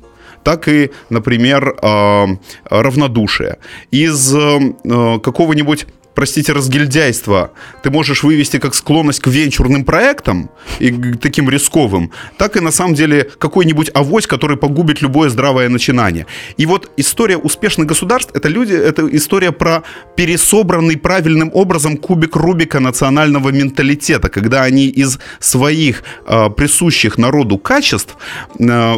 [0.44, 2.26] так и, например, э,
[2.64, 3.58] равнодушие.
[3.90, 5.86] Из э, какого-нибудь
[6.20, 7.50] простите, разгильдяйство
[7.82, 12.94] ты можешь вывести как склонность к венчурным проектам и таким рисковым, так и на самом
[12.94, 16.26] деле какой-нибудь авось, который погубит любое здравое начинание.
[16.58, 19.82] И вот история успешных государств, это люди, это история про
[20.16, 28.16] пересобранный правильным образом кубик Рубика национального менталитета, когда они из своих э, присущих народу качеств
[28.58, 28.94] э,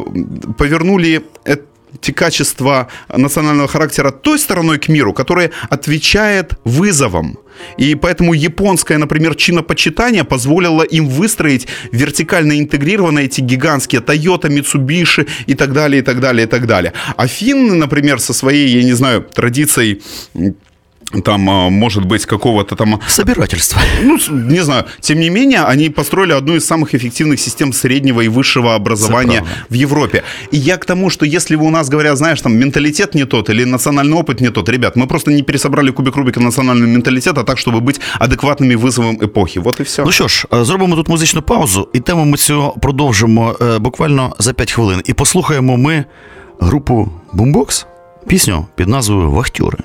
[0.59, 7.39] повернули это те качества национального характера той стороной к миру, которая отвечает вызовам.
[7.77, 15.55] И поэтому японское, например, чинопочитание позволило им выстроить вертикально интегрированные эти гигантские Toyota, Mitsubishi и
[15.55, 16.93] так далее, и так далее, и так далее.
[17.17, 20.03] А финны, например, со своей, я не знаю, традицией
[21.24, 23.00] там, а, может быть, какого-то там...
[23.08, 23.82] Собирательства.
[24.04, 24.84] Ну, не знаю.
[25.00, 29.74] Тем не менее, они построили одну из самых эффективных систем среднего и высшего образования в
[29.74, 30.24] Европе.
[30.52, 33.50] И я к тому, что если вы у нас говорят, знаешь, там, менталитет не тот
[33.50, 37.58] или национальный опыт не тот, ребят, мы просто не пересобрали кубик Рубика национального менталитета так,
[37.58, 39.60] чтобы быть адекватными вызовам епохи.
[39.60, 40.04] Вот і все.
[40.04, 44.72] Ну що ж, зробимо тут музичну паузу, і тему ми цю продовжимо буквально за 5
[44.72, 45.02] хвилин.
[45.06, 46.06] І послухаємо ми
[46.60, 47.86] групу Boombox
[48.27, 49.79] пісню під назвою Вахтюри.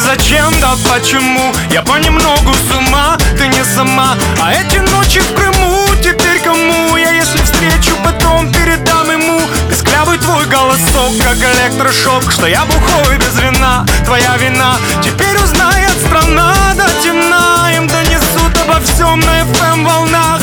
[0.00, 1.52] Зачем, да почему?
[1.70, 4.16] Я понемногу с ума, ты не сама.
[4.40, 6.96] А эти ночи в Крыму теперь кому?
[6.96, 9.40] Я если встречу, потом передам ему.
[9.68, 14.76] Песклявый твой голосок, как электрошок Что я бухой без вина, твоя вина.
[15.02, 17.70] Теперь узнает страна до темна.
[17.76, 20.42] Им донесут обо всем на FM волнах.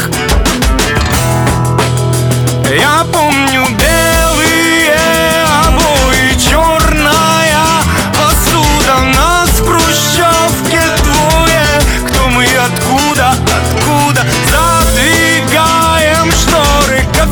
[2.70, 3.97] Я помню белые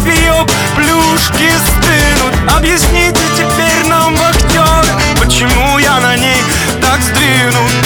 [0.05, 2.55] кофеек, плюшки стынут.
[2.55, 6.41] Объясните теперь нам, вахтеры Почему я на ней
[6.81, 7.85] так сдвинут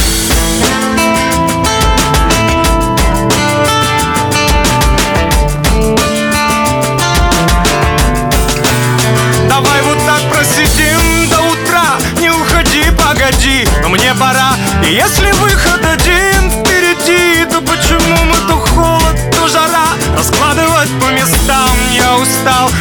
[13.89, 14.53] мне пора.
[14.85, 21.38] И если выход один впереди То почему мы то холод, то жара Раскладывать по местам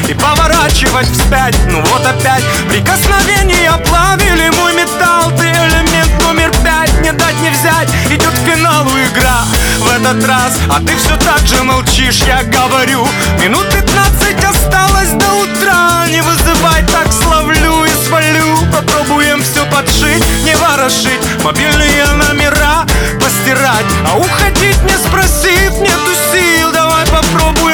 [0.08, 1.54] И поворачивать вспять.
[1.68, 5.30] Ну вот опять Прикосновения плавили мой металл.
[5.36, 7.88] Ты элемент номер пять Не дать не взять.
[8.10, 9.44] Идет к финалу игра
[9.80, 10.54] В этот раз.
[10.70, 13.06] А ты все так же молчишь Я говорю.
[13.40, 16.06] Минут пятнадцать осталось до утра.
[16.08, 18.56] Не вызывай так словлю и свалю.
[18.72, 21.20] Попробуем все подшить Не ворошить.
[21.44, 22.86] Мобильные номера
[23.20, 23.86] постирать.
[24.06, 26.72] А уходить не спросив Нету сил.
[26.72, 27.67] Давай попробуем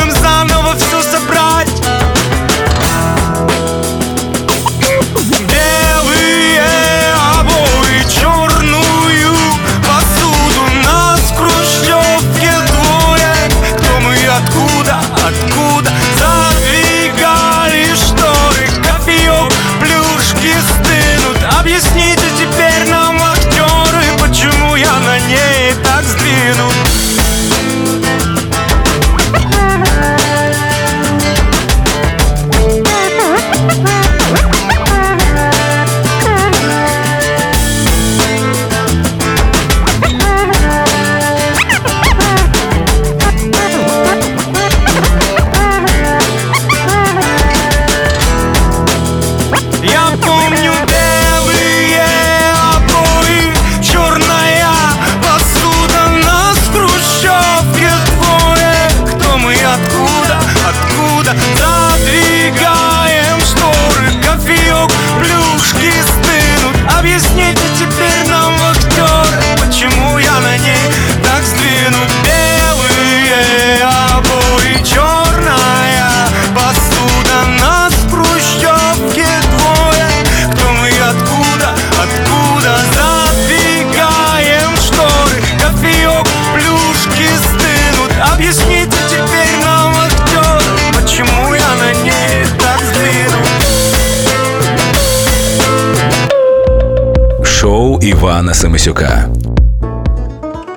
[98.05, 99.29] Івана Семисюка.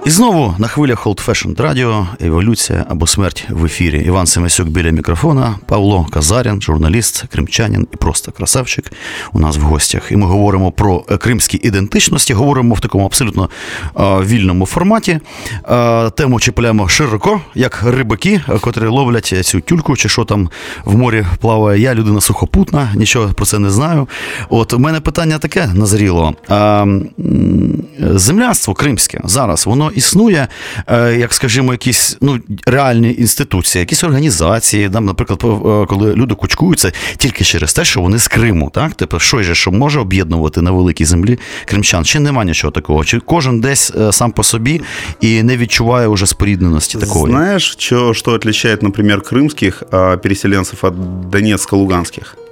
[0.08, 4.00] І знову на хвилях Old Fashioned Radio, еволюція або смерть в ефірі.
[4.00, 8.92] Іван Семесюк біля мікрофона, Павло Казарян, журналіст, кримчанин і просто красавчик
[9.34, 10.12] у нас в гостях.
[10.12, 13.50] І ми говоримо про е, кримські ідентичності, говоримо в такому абсолютно
[14.00, 15.20] е, вільному форматі.
[15.70, 20.50] Е, тему чіпляємо широко, як рибаки, котрі ловлять цю тюльку, чи що там
[20.86, 21.82] в морі плаває.
[21.82, 24.08] Я людина сухопутна, нічого про це не знаю.
[24.50, 26.34] От у мене питання таке назріло.
[26.48, 27.10] А, м,
[28.00, 30.48] земляство кримське зараз воно існує,
[30.88, 36.92] е, як скажімо, якісь ну, реальні інституції, якісь організації, там, наприклад, е, коли люди кучкуються
[37.18, 38.94] тільки через те, що вони з Криму, так?
[38.94, 42.06] Типу, що же, що може об'єднувати на великій землі кримчан?
[42.06, 43.06] Чи нема нічого такого?
[43.06, 44.82] Чи кожен десь е, сам по собі
[45.22, 47.34] і не відчуває уже спорідненості такої?
[47.34, 50.94] Знаешь, что, что отличает, например, крымских а, переселенцев от
[51.32, 52.47] донецко-луганских?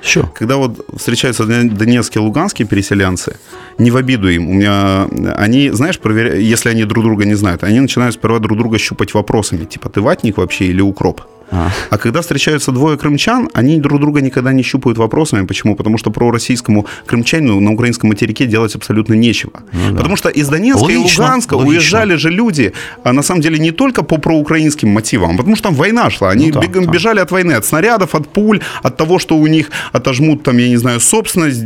[0.00, 0.28] Що?
[0.38, 3.34] Когда вот встречаются дон- донецкие, луганские переселенцы,
[3.78, 5.06] не в обиду им, у меня,
[5.44, 9.14] они, знаешь, проверя- если они друг друга не знают, они начинают сперва друг друга щупать
[9.14, 11.20] вопросами, типа, ты ватник вообще или укроп?
[11.50, 11.70] А.
[11.90, 15.46] А когда встречаются двое крымчан, они друг друга никогда не щупают вопросами.
[15.46, 15.76] Почему?
[15.76, 19.52] Потому что пророссийскому крымчанину на украинском материке делать абсолютно нечего.
[19.96, 21.78] Потому что из Донецка и Ну Логично, Луганска логично.
[21.78, 22.72] уезжали же люди,
[23.04, 26.30] а на самом деле не только по проукраинским мотивам, потому что там война шла.
[26.30, 26.92] Они Ну да, бегом- да.
[26.92, 30.68] бежали от войны, от снарядов, от пуль, от того, что у них отожмут там, я
[30.68, 31.64] не знаю, собственность.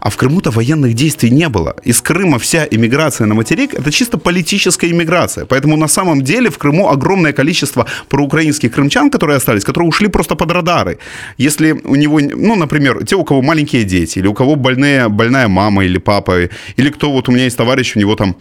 [0.00, 1.74] А в Крыму-то военных действий не было.
[1.82, 5.46] Из Крыма вся иммиграция на материк– это чисто политическая иммиграция.
[5.46, 10.36] Поэтому на самом деле в Крыму огромное количество проукраинских крымчан, которые остались, которые ушли просто
[10.36, 10.98] под радары.
[11.38, 15.48] Если у него, ну, например, те, у кого маленькие дети, или у кого больные, больная
[15.48, 16.48] мама или папа,
[16.78, 18.36] или кто, вот у меня есть товарищ, у него там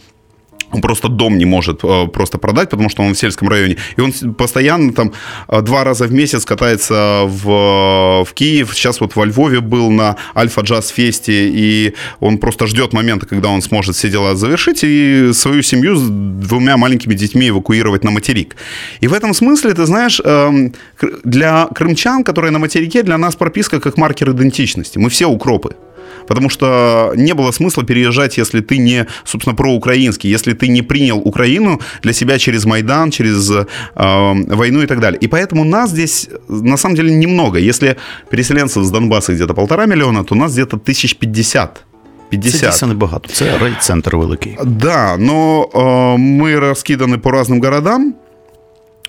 [0.75, 3.77] он просто дом не может э, просто продать, потому что он в сельском районе.
[3.97, 5.11] И он постоянно там
[5.47, 8.73] э, два раза в месяц катается в, в Киев.
[8.73, 13.49] Сейчас вот во Львове был на Альфа Джаз Фесте, и он просто ждет момента, когда
[13.49, 18.55] он сможет все дела завершить и свою семью с двумя маленькими детьми эвакуировать на материк.
[18.99, 20.73] И в этом смысле, ты знаешь, эм,
[21.23, 24.97] для крымчан, которые на материке, для нас прописка как маркер идентичности.
[24.97, 25.75] Мы все укропы.
[26.27, 31.17] Потому что не было смысла переезжать, если ты не, собственно, проукраинский, если ты не принял
[31.17, 33.65] Украину для себя через Майдан, через э,
[33.95, 35.19] войну и так далее.
[35.19, 37.59] И поэтому нас здесь, на самом деле, немного.
[37.59, 37.97] Если
[38.29, 41.85] переселенцев с Донбасса где-то полтора миллиона, то нас где-то тысяч пятьдесят.
[42.31, 42.71] Це 50.
[42.71, 43.29] дійсно небагато.
[43.33, 44.57] Це райцентр великий.
[44.65, 48.13] Да, но э, мы раскиданы по разным городам.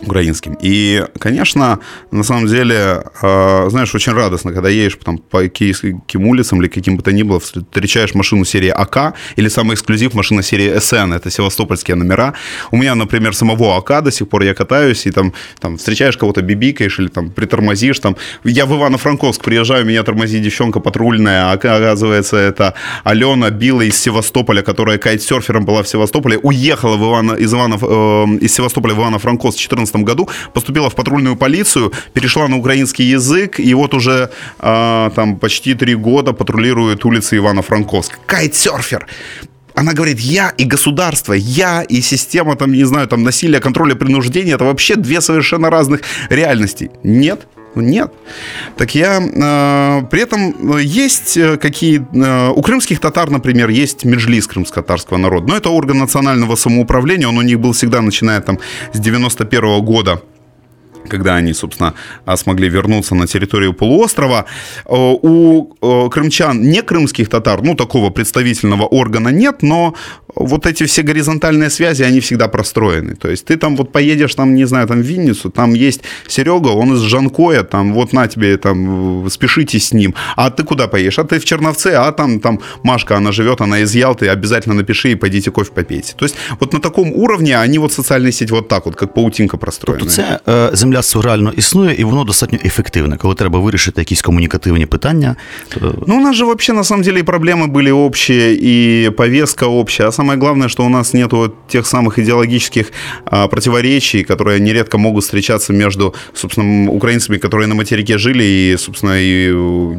[0.00, 0.56] Украинским.
[0.60, 1.78] И, конечно,
[2.10, 6.96] на самом деле, э, знаешь, очень радостно, когда едешь там, по киевским улицам или каким
[6.96, 11.30] бы то ни было, встречаешь машину серии АК или самый эксклюзив машина серии СН, это
[11.30, 12.34] севастопольские номера.
[12.70, 16.42] У меня, например, самого АК до сих пор я катаюсь, и там, там встречаешь кого-то,
[16.42, 17.98] бибикаешь или там притормозишь.
[17.98, 18.16] Там.
[18.44, 22.74] Я в Ивано-Франковск приезжаю, меня тормозит девчонка патрульная, а оказывается, это
[23.04, 28.44] Алена Била из Севастополя, которая кайтсерфером была в Севастополе, уехала в Ивано, из, Ивано, э,
[28.44, 33.60] из Севастополя в Ивано-Франковск в 2014 году, поступила в патрульную полицию, перешла на украинский язык,
[33.60, 34.30] и вот уже
[34.60, 38.18] э, там почти три года патрулирует улицы Ивано-Франковск.
[38.26, 39.06] Кайтсерфер!
[39.76, 44.54] она говорит, я и государство, я и система, там, не знаю, там, насилия, контроля, принуждения,
[44.54, 46.90] это вообще две совершенно разных реальности.
[47.02, 47.46] Нет,
[47.80, 48.12] нет.
[48.76, 49.20] Так я...
[49.20, 52.06] Э, при этом есть э, какие...
[52.14, 55.48] Э, у крымских татар, например, есть Меджлис крымско-татарского народа.
[55.48, 57.28] Но это орган национального самоуправления.
[57.28, 58.58] Он у них был всегда, начиная там
[58.92, 60.20] с 91 -го года
[61.08, 61.94] когда они, собственно,
[62.34, 64.44] смогли вернуться на территорию полуострова.
[64.88, 69.94] У крымчан не крымских татар, ну, такого представительного органа нет, но
[70.35, 73.15] вот эти все горизонтальные связи, они всегда простроены.
[73.15, 76.69] То есть ты там вот поедешь, там, не знаю, там в Винницу, там есть Серега,
[76.69, 80.13] он из Жанкоя, там, вот на тебе, там, спешите с ним.
[80.35, 81.19] А ты куда поедешь?
[81.19, 85.11] А ты в Черновце, а там, там Машка, она живет, она из Ялты, обязательно напиши
[85.11, 86.13] и пойдите кофе попейте.
[86.15, 89.57] То есть вот на таком уровне они вот соціальні сети вот так, от, як паутинка
[89.57, 89.99] простроєна.
[89.99, 94.85] Тобто це е, земляцтво реально існує, і воно достатньо ефективне, коли треба вирішити якісь комунікативні
[94.85, 95.35] питання.
[95.69, 95.95] То...
[96.07, 100.07] Ну, у нас же вообще на самом деле и проблемы были общие, и повестка общая,
[100.07, 101.31] а сам самое главное, что у нас нет
[101.67, 102.91] тех самых идеологических
[103.25, 109.17] а, противоречий, которые нередко могут встречаться между, собственно, українцями, которые на материке жили і, собственно,
[109.17, 109.53] і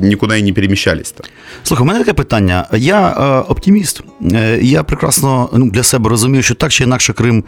[0.06, 1.14] нікуди не переміщались.
[1.62, 2.66] Слухай, у мене таке питання.
[2.72, 4.00] Я е, оптиміст.
[4.32, 7.44] Е, я прекрасно ну, для себе розумію, що так чи інакше Крим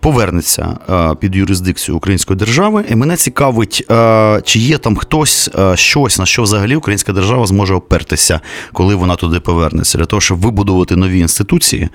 [0.00, 2.84] повернеться е, під юрисдикцію Української держави.
[2.90, 7.46] І мене цікавить, е, чи є там хтось е, щось, на що взагалі Українська держава
[7.46, 8.40] зможе опертися,
[8.72, 11.88] коли вона туди повернеться, для того, щоб вибудувати нові інституції.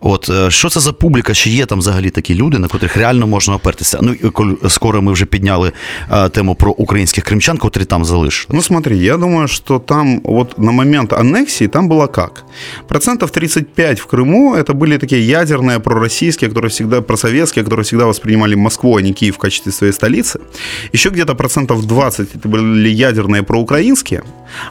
[0.00, 1.34] От е, що це за публіка?
[1.34, 3.98] Чи є там взагалі такі люди, на котрих реально можна опертися?
[4.02, 5.72] Ну коли скоро ми вже підняли
[6.08, 8.56] а, тему про українських кримчан, котрі там залишились.
[8.56, 12.44] Ну смотри, я думаю, что там вот на момент аннексии там было как?
[12.88, 18.56] Процентов 35 в Крыму это были такие ядерные пророссийские, которые всегда просоветские, которые всегда воспринимали
[18.56, 20.40] Москву, а не Киев в качестве своей столицы.
[20.94, 24.22] Еще где-то процентов 20 это были ядерные проукраинские,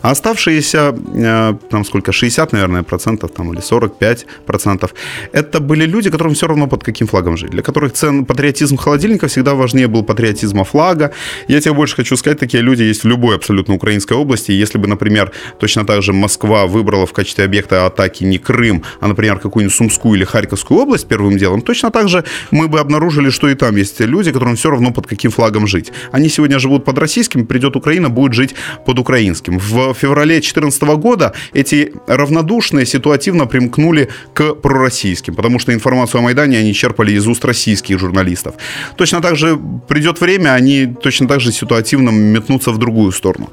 [0.03, 4.95] а оставшиеся, э, там сколько, 60, наверное, процентов, там, или 45 процентов,
[5.33, 9.27] это были люди, которым все равно под каким флагом жить, для которых цен, патриотизм холодильника
[9.27, 11.11] всегда важнее был патриотизма флага.
[11.49, 14.53] Я тебе больше хочу сказать, такие люди есть в любой абсолютно украинской области.
[14.53, 19.09] Если бы, например, точно так же Москва выбрала в качестве объекта атаки не Крым, а,
[19.09, 23.49] например, какую-нибудь Сумскую или Харьковскую область первым делом, точно так же мы бы обнаружили, что
[23.49, 25.93] и там есть люди, которым все равно под каким флагом жить.
[26.13, 28.55] Они сегодня живут под российским, придет Украина, будет жить
[28.87, 29.59] под украинским.
[29.59, 36.59] В феврале 2014 года эти равнодушные ситуативно примкнули к пророссийским, потому что информацию о Майдане
[36.59, 38.55] они черпали из уст российских журналистов.
[38.97, 39.59] Точно так же
[39.89, 43.51] придет время, они точно так же ситуативно метнутся в другую сторону.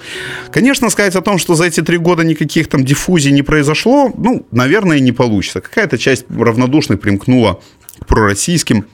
[0.52, 4.46] Конечно, сказать о том, что за эти три года никаких там диффузий не произошло, ну,
[4.52, 5.62] наверное, не получится.
[5.62, 7.60] Какая-то часть равнодушных примкнула
[8.00, 8.86] к пророссийским,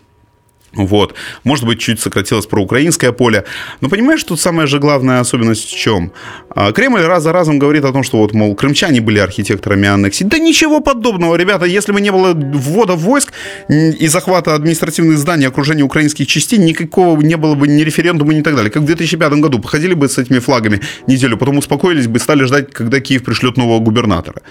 [0.78, 1.16] вот.
[1.44, 3.44] Может быть, чуть сократилось проукраинское поле.
[3.82, 6.12] Но понимаешь, тут самая же главная особенность в чем?
[6.50, 10.24] А, Кремль раз за разом говорит о том, что вот, мол, крымчане были архитекторами аннексии.
[10.24, 11.66] Да ничего подобного, ребята.
[11.66, 13.34] Если бы не было ввода войск
[13.70, 18.56] и захвата административных зданий, окружения украинских частей, никакого не было бы ни референдума, ни так
[18.56, 18.72] далее.
[18.72, 19.60] Как в 2005 году.
[19.60, 23.80] Походили бы с этими флагами неделю, потом успокоились бы, стали ждать, когда Киев пришлет нового
[23.80, 24.42] губернатора.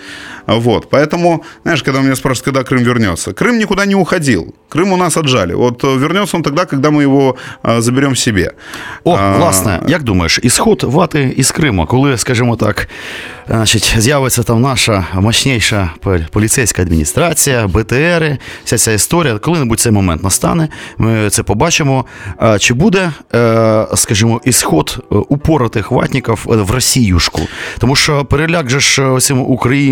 [0.46, 0.90] Вот.
[0.90, 3.32] Поэтому, знаешь, когда меня спрашивают, когда Крым вернется.
[3.32, 4.54] Крым никуда не уходил.
[4.68, 5.54] Крым у нас отжали.
[5.54, 7.35] Вот э, вернется он тогда, когда мы его
[7.77, 8.51] заберем себе.
[9.03, 12.87] О, власне, як думаєш, ісход вати із Криму, коли, скажімо так,
[13.48, 15.90] значить, з'явиться там наша мощніша
[16.32, 20.68] поліцейська адміністрація, БТРи, вся ця історія, коли-небудь цей момент настане,
[20.98, 22.04] ми це побачимо.
[22.58, 23.12] Чи буде,
[23.94, 27.40] скажімо, ісход упоротих ватників в Росіюшку?
[27.78, 29.40] Тому що переляк же ж цим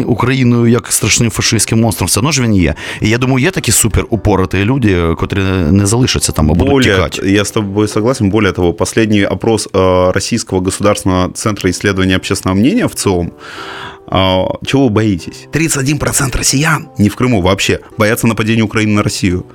[0.06, 2.74] Україною як страшним фашистським монстром, все одно ж він є.
[3.00, 5.38] І я думаю, є такі супер упороті люди, котрі
[5.70, 7.20] не залишаться там, а будут более, текать.
[7.24, 8.30] Я с тобой согласен.
[8.30, 9.68] Более того, последний опрос
[10.14, 13.32] Российского государственного центра исследования общественного мнения в ЦИОМ
[14.66, 15.48] чего вы боитесь?
[15.52, 19.46] 31% россиян, не в Крыму вообще, боятся нападения Украины на Россию.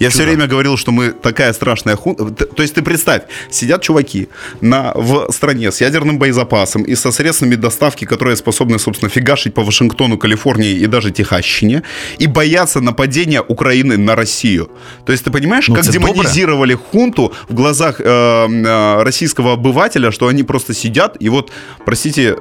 [0.00, 0.30] Я все Чудо.
[0.30, 2.24] время говорил, что мы такая страшная хунта.
[2.46, 4.28] То есть ты представь, сидят чуваки
[4.62, 9.62] на, в стране с ядерным боезапасом и со средствами доставки, которые способны, собственно, фигашить по
[9.62, 11.82] Вашингтону, Калифорнии и даже Техасщине,
[12.18, 14.70] и боятся нападения Украины на Россию.
[15.04, 20.28] То есть ты понимаешь, Ну, как демонизировали хунту в глазах э, э, российского обывателя, что
[20.28, 21.52] они просто сидят и вот,
[21.84, 22.36] простите,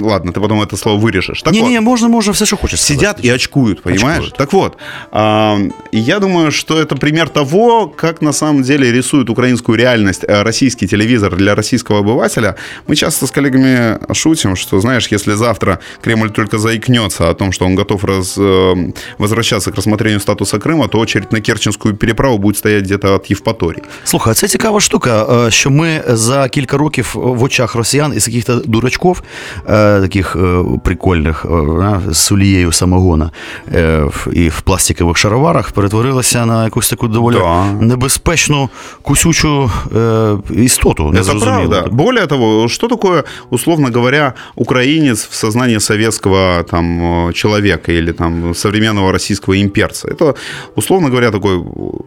[0.00, 1.42] ладно, ты потом это слово вырежешь.
[1.42, 2.80] Так Ні, вот, ні, можна, можна все, що хочеш.
[2.80, 3.00] сказати.
[3.00, 4.18] Сидят и очкуют, понимаешь?
[4.18, 4.34] Очкуют.
[4.36, 4.76] Так вот,
[5.10, 5.58] а,
[5.94, 10.42] и я думаю, что это пример того, как на самом деле рисует украинскую реальность э,
[10.42, 12.54] российский телевизор для российского обывателя.
[12.86, 17.66] Мы часто с коллегами шутим, что, знаешь, если завтра Кремль только заикнется о том, что
[17.66, 22.56] он готов раз, э, возвращаться к рассмотрению статуса Крыма, то очередь на Керченскую переправу будет
[22.56, 23.82] стоять где-то от Евпатории.
[24.04, 28.56] Слухай, це цікава штука, е, що ми за кілька років в очах росіян із яких-то
[28.56, 29.22] дурачків,
[29.68, 33.30] е, таких е, прикольних, е, на, з сулією самогона
[33.74, 37.64] е, в- і в пластикових шароварах перетворилися на якусь таку доволі Да.
[37.72, 38.68] небезпечну,
[39.02, 41.04] кусючу е, істоту.
[41.08, 41.68] Это незрозумілу.
[41.70, 41.88] правда.
[41.90, 48.54] Более того, что такое, условно говоря, украинец в сознании советского там, э, человека или там,
[48.54, 50.08] современного российского имперца?
[50.08, 50.34] Это,
[50.76, 51.62] условно говоря, такой,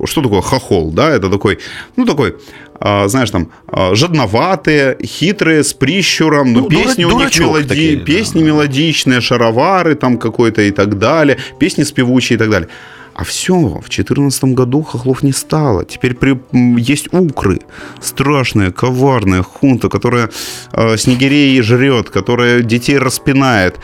[0.05, 1.09] что такое хохол, да?
[1.17, 1.57] Это такой,
[1.97, 2.33] ну, такой,
[2.68, 2.68] а,
[3.08, 7.68] знаешь, там, а, жадноватые, хитрые, с прищуром, ну, Ну, песни дура- у них мелоди...
[7.68, 12.68] такие, да, песни мелодичные, шаровары там какой-то и так далее, песни спевучие и так далее.
[13.12, 15.84] А все, в 2014 году хохлов не стало.
[15.84, 16.38] Теперь при,
[16.80, 17.58] есть укры.
[18.00, 20.30] Страшная, коварная хунта, которая
[20.72, 23.78] э, снегирей жрет, которая детей распинает.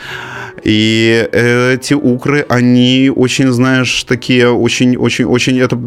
[0.63, 5.77] И эти укры, они очень, знаешь, такие, очень, очень, очень, это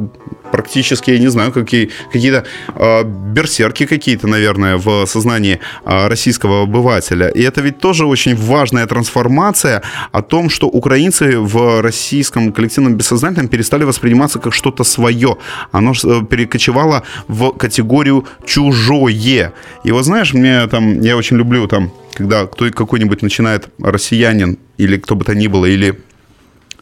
[0.52, 2.44] практически, я не знаю, какие, какие-то
[2.74, 7.28] э, берсерки какие-то, наверное, в сознании э, российского обывателя.
[7.28, 9.82] И это ведь тоже очень важная трансформация
[10.12, 15.36] о том, что украинцы в российском коллективном бессознательном перестали восприниматься как что-то свое.
[15.72, 19.52] Оно э, перекочевало в категорию чужое.
[19.84, 24.96] И вот знаешь, мне там, я очень люблю там, когда кто какой-нибудь начинает россиянин или
[24.96, 25.98] кто бы то ни было, или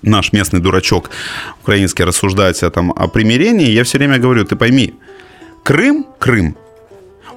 [0.02, 1.10] наш местный дурачок
[1.62, 4.94] украинский рассуждать о, там, о примирении, я все время говорю, ты пойми,
[5.62, 6.56] Крым, Крым,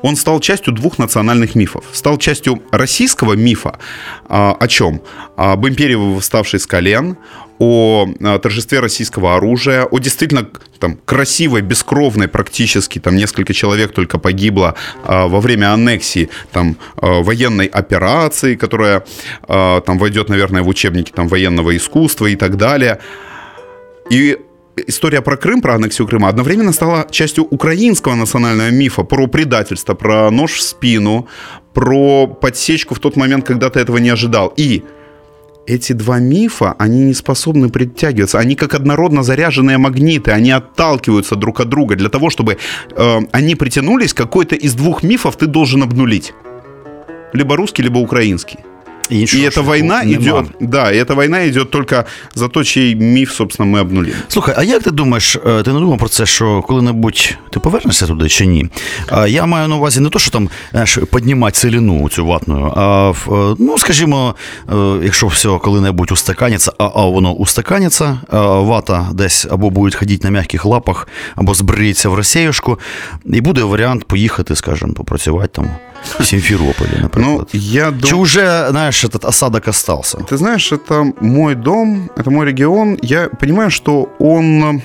[0.02, 1.86] он стал частью двух национальных мифов.
[1.94, 3.80] Стал частью российского мифа
[4.28, 5.02] а, о чем?
[5.36, 7.18] Об империи, восставшей с колен,
[7.60, 10.48] о а, торжестве российского оружия, о действительно
[10.80, 17.22] там, красивой, бескровной практически, там несколько человек только погибло а, во время аннексии там, а,
[17.22, 19.04] военной операции, которая
[19.44, 23.00] а, там войдет, наверное, в учебники там, военного искусства и так далее.
[24.10, 24.38] И
[24.88, 30.32] история про Крым, про аннексию Крыма одновременно стала частью украинского национального мифа про предательство, про
[30.32, 31.28] нож в спину,
[31.74, 34.54] про подсечку в тот момент, когда ты этого не ожидал.
[34.58, 34.84] И
[35.68, 38.40] эти два мифа, они не способны притягиваться.
[38.40, 41.96] Они как однородно заряженные магниты, они отталкиваются друг от друга.
[41.96, 42.58] Для того, чтобы
[42.96, 46.34] э, они притянулись, какой-то из двух мифов ты должен обнулить.
[47.34, 48.58] Либо русский, либо украинский.
[49.11, 50.23] Іншого и эта шляху война нема.
[50.23, 54.15] идет, да, и эта война идет только за то, чей миф, собственно, мы обнулили.
[54.29, 58.07] Слухай, а як ти думаєш, е, ти не думав про це, що коли-небудь ти повернешся
[58.07, 58.67] туди чи ні?
[59.09, 63.11] А Я маю на увазі не то, що там знаєш, піднімати целину цю ватну, а
[63.11, 64.35] в, е, ну, скажімо,
[64.73, 70.25] е, якщо все коли-небудь устаканиться, а, а воно устаканиться, а вата десь або будуть ходити
[70.25, 72.79] на м'яких лапах, або збриється в Росіюшку,
[73.25, 75.71] і буде варіант поїхати, скажімо, попрацювати там
[76.19, 77.49] в Сімферополі, Ну, наприклад.
[77.53, 78.23] я Чи думаю...
[78.23, 80.19] вже, знаєш, этот осадок остался?
[80.19, 82.99] Ты знаешь, это мой дом, это мой регион.
[83.03, 84.83] Я понимаю, что он...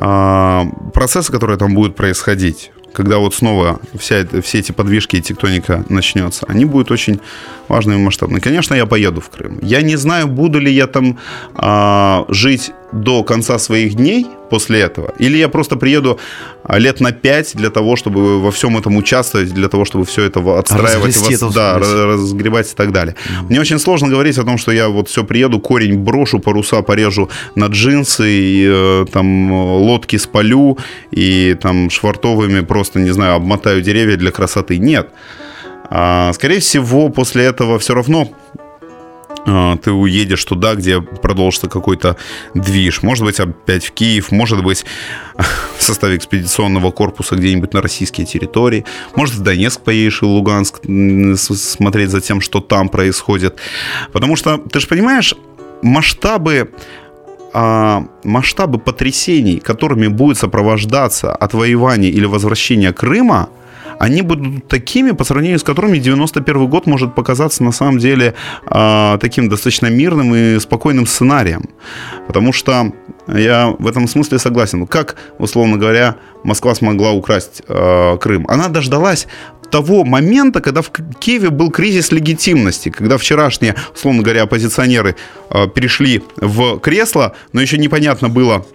[0.00, 0.64] а,
[0.94, 5.84] процессы, которые там будут происходить, когда вот снова вся, эта- все эти подвижки и тектоника
[5.88, 7.20] начнется, они будут очень
[7.68, 8.40] важными и масштабными.
[8.40, 9.58] Конечно, я поеду в Крым.
[9.62, 11.16] Я не знаю, буду ли я там
[11.54, 16.19] а, жить до конца своих дней после этого, или я просто приеду
[16.63, 20.23] а, лет на пять для того, чтобы во всем этом участвовать, для того, чтобы все
[20.23, 23.15] это отстраивать, вос- это да, разгребать и так далее.
[23.49, 27.29] Мне очень сложно говорить о том, что я вот все приеду, корень брошу, паруса порежу
[27.55, 30.77] на джинсы, и, э, там лодки спалю,
[31.11, 34.77] и там швартовыми просто, не знаю, обмотаю деревья для красоты.
[34.77, 35.09] Нет.
[35.89, 38.29] А, скорее всего, после этого все равно
[39.81, 42.17] ты уедешь туда, где продолжится какой-то
[42.53, 43.01] движ.
[43.01, 44.85] Может быть, опять в Киев, может быть,
[45.77, 48.83] в составе экспедиционного корпуса где-нибудь на российские территории.
[49.15, 50.81] Может, в Донецк поедешь и Луганск
[51.37, 53.57] смотреть за тем, что там происходит.
[54.11, 55.33] Потому что, ты же понимаешь,
[55.81, 56.71] масштабы
[57.53, 63.49] а, масштабы потрясений, которыми будет сопровождаться отвоевание или возвращение Крыма,
[63.99, 68.33] они будут такими, по сравнению с которыми 91 год может показаться на самом деле
[68.69, 71.69] э, таким достаточно мирным и спокойным сценарием.
[72.27, 72.91] Потому что
[73.27, 74.87] я в этом смысле согласен.
[74.87, 78.45] Как, условно говоря, Москва смогла украсть э, Крым?
[78.47, 79.27] Она дождалась
[79.69, 85.15] того момента, когда в Киеве был кризис легитимности, когда вчерашние, условно говоря, оппозиционеры
[85.49, 88.65] э, перешли в кресло, но еще непонятно было,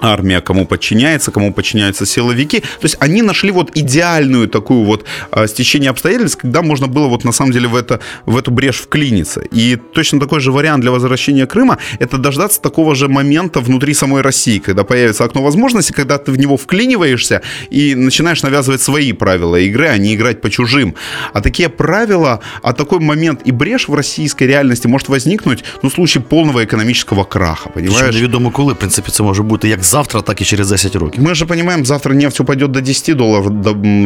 [0.00, 2.60] армия кому подчиняется, кому подчиняются силовики.
[2.60, 7.24] То есть они нашли вот идеальную такую вот э, стечение обстоятельств, когда можно было вот
[7.24, 9.42] на самом деле в, это, в эту брешь вклиниться.
[9.52, 14.22] И точно такой же вариант для возвращения Крыма– это дождаться такого же момента внутри самой
[14.22, 19.56] России, когда появится окно возможности, когда ты в него вклиниваешься и начинаешь навязывать свои правила
[19.56, 20.94] игры, а не играть по чужим.
[21.32, 25.92] А такие правила, а такой момент и брешь в российской реальности может возникнуть ну, в
[25.92, 27.98] случае полного экономического краха, понимаешь?
[27.98, 31.22] Причому невідомо коли, в принципі, це може бути як завтра, так и через 10 років.
[31.22, 33.52] Мы же понимаем, завтра нефть упадет до 10 долларов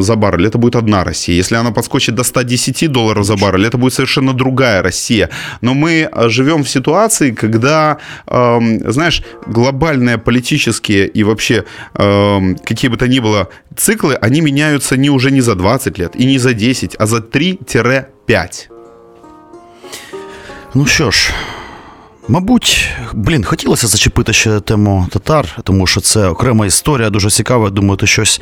[0.01, 1.37] за баррель, это будет одна Россия.
[1.37, 5.29] Если она подскочит до 110 долларов за баррель, это будет совершенно другая Россия.
[5.61, 8.61] Но мы э, живем в ситуации, когда, э,
[8.93, 11.65] знаешь, глобальные политические и вообще
[11.95, 16.17] э, какие бы то ни было циклы, они меняются не уже не за 20 лет
[16.17, 18.69] и не за 10, а за 3-5.
[20.75, 21.31] Ну що ж,
[22.29, 27.71] Мабуть, блін, хотілося зачепити ще тему татар, тому що це окрема історія, дуже цікава.
[27.71, 28.41] Думаю, ти щось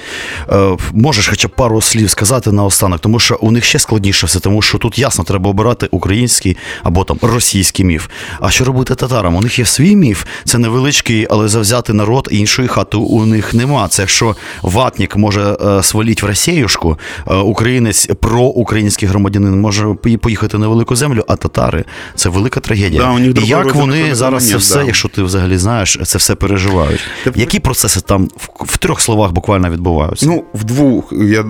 [0.53, 4.41] е, можеш хоча б пару слів сказати наостанок, тому що у них ще складніше все,
[4.41, 8.09] тому що тут ясно треба обирати український або там російський міф.
[8.41, 9.37] А що робити татарам?
[9.37, 13.89] У них є свій міф, це невеличкий, але завзяти народ іншої хати у них нема.
[13.89, 16.99] Це якщо ватник може е, сваліть в Росіюшку,
[17.31, 23.03] е, українець проукраїнський громадянин може поїхати на велику землю, а татари це велика трагедія.
[23.03, 23.33] Да, у них
[23.69, 24.85] як вони зараз момент, це все, да.
[24.85, 27.01] якщо ти взагалі знаєш, це все переживають.
[27.25, 27.33] Ти...
[27.35, 30.27] Які процеси там в, в трех словах буквально відбуваються?
[30.27, 31.12] Ну, в двух.
[31.12, 31.45] Я,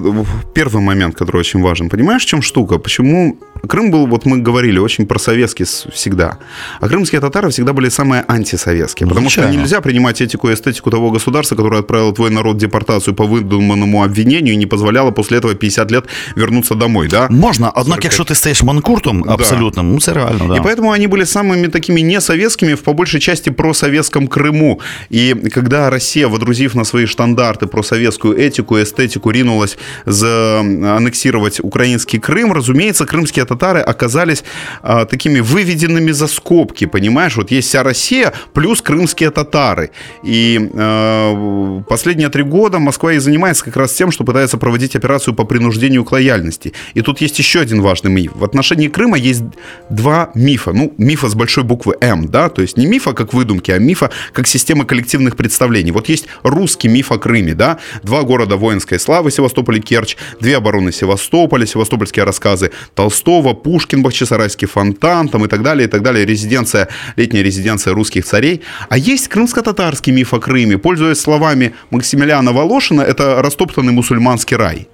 [0.54, 1.88] первый момент, который очень важен.
[1.88, 2.78] Понимаешь, в чем штука?
[2.78, 3.36] Почему
[3.66, 6.38] Крым был, вот мы говорили, очень просоветский всегда.
[6.80, 9.06] А крымские татары всегда были самые антисоветские.
[9.06, 9.52] Ну, потому случайно.
[9.52, 13.24] что нельзя принимать этику и эстетику того государства, которое отправило твой народ в депортацию по
[13.24, 16.04] выдуманному обвинению и не позволяло после этого 50 лет
[16.36, 17.28] вернуться домой, да?
[17.30, 19.88] Можно, однако, якщо ти стаєш манкуртом абсолютно, да.
[19.88, 20.56] ну це реально, да.
[20.56, 24.78] И поэтому они были самыми такими не советскими, в по большей части просоветском Крыму.
[25.10, 32.18] И когда Россия, водрузив на свои штандарты просоветскую этику и эстетику, ринулась за аннексировать украинский
[32.18, 34.44] Крым, разумеется, крымские татары оказались
[34.82, 37.36] а, такими выведенными за скобки, понимаешь?
[37.36, 39.90] Вот есть вся Россия плюс крымские татары.
[40.22, 45.34] И а, последние три года Москва и занимается как раз тем, что пытается проводить операцию
[45.34, 46.72] по принуждению к лояльности.
[46.94, 48.32] И тут есть еще один важный миф.
[48.34, 49.42] В отношении Крыма есть
[49.90, 50.72] два мифа.
[50.72, 54.10] Ну, мифа с большой буквы М, да, то есть не мифа как выдумки, а мифа
[54.32, 55.92] как система коллективных представлений.
[55.92, 60.56] Вот есть русский миф о Крыме, да, два города воинской славы, Севастополь и Керчь, две
[60.56, 66.24] обороны Севастополя, севастопольские рассказы Толстого, Пушкин, Бахчисарайский фонтан, там и так далее, и так далее,
[66.24, 68.62] резиденция, летняя резиденция русских царей.
[68.88, 74.88] А есть крымско-татарский миф о Крыме, пользуясь словами Максимилиана Волошина, это растоптанный мусульманский рай.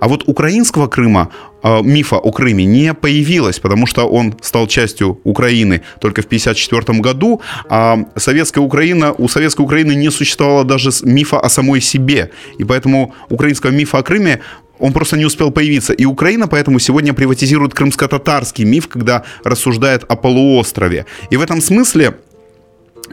[0.00, 1.30] А вот украинского Крыма,
[1.62, 7.00] э, мифа о Крыме не появилось, потому что он стал частью Украины только в 1954
[7.00, 12.30] году, а советская Украина, у советской Украины не существовало даже мифа о самой себе.
[12.58, 14.40] И поэтому украинского мифа о Крыме
[14.79, 15.93] он просто не успел появиться.
[15.93, 21.05] И Украина поэтому сегодня приватизирует крымско-татарский миф, когда рассуждает о полуострове.
[21.29, 22.13] И в этом смысле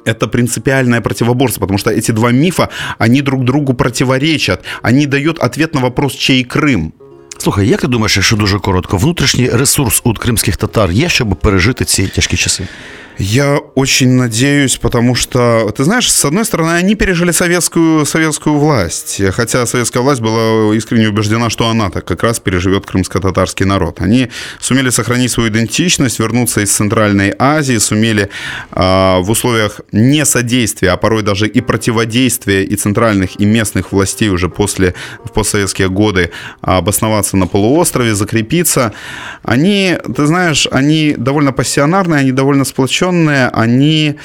[0.05, 2.69] это принципиальное противоборство, потому что эти два мифа,
[2.99, 4.63] они друг другу противоречат.
[4.83, 6.93] Они дают ответ на вопрос, чей Крым.
[7.39, 11.85] Слухай, як ти думаєш, якщо дуже коротко, внутрішній ресурс у кримських татар є, щоб пережити
[11.85, 12.69] ці тяжкі часи?
[13.18, 19.20] Я очень надеюсь, потому что, ты знаешь, с одной стороны, они пережили советскую, советскую власть,
[19.32, 24.02] хотя советская власть была искренне убеждена, что она так как раз переживет крымско-татарский народ.
[24.02, 28.30] Они сумели сохранить свою идентичность, вернуться из Центральной Азии, сумели
[28.72, 34.30] э, в условиях не содействия, а порой даже и противодействия и центральных, и местных властей
[34.30, 34.94] уже после,
[35.24, 36.30] в постсоветские годы
[36.62, 38.94] обосноваться на полуострове, закрепиться.
[39.42, 44.16] Они, ты знаешь, они довольно пассионарные, они довольно сплоченные, заключенные, они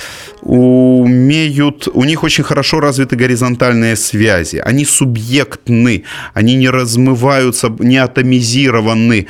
[0.42, 6.02] умеют, у них очень хорошо развиты горизонтальные связи, они субъектны,
[6.34, 9.26] они не размываются, не атомизированы.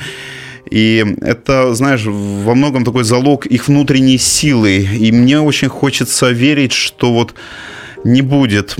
[0.71, 4.87] И это, знаешь, во многом такой залог их внутренней силы.
[4.99, 7.33] И мне очень хочется верить, что вот
[8.05, 8.75] не будет,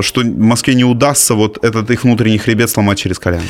[0.00, 3.42] что Москве не удастся вот этот их внутренний хребет сломать через коляну.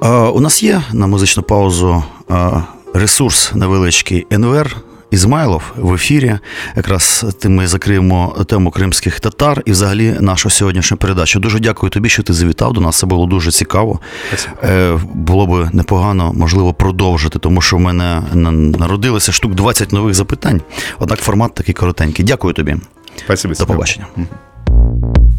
[0.00, 2.62] А, у нас є на музичну паузу а,
[2.94, 6.38] ресурс невеличкий НВР Ізмайлов в ефірі.
[6.76, 11.40] Якраз тим ми закриємо тему кримських татар і взагалі нашу сьогоднішню передачу.
[11.40, 12.98] Дуже дякую тобі, що ти завітав до нас.
[12.98, 14.00] Це було дуже цікаво.
[14.64, 20.14] Е, Було б непогано, можливо, продовжити, тому що в мене на- народилося штук 20 нових
[20.14, 20.60] запитань.
[20.98, 22.24] Однак формат такий коротенький.
[22.24, 22.76] Дякую тобі.
[23.24, 23.54] Спасибо.
[23.54, 24.06] До побачення.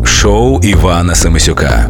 [0.06, 1.90] Шоу Івана Семисюка.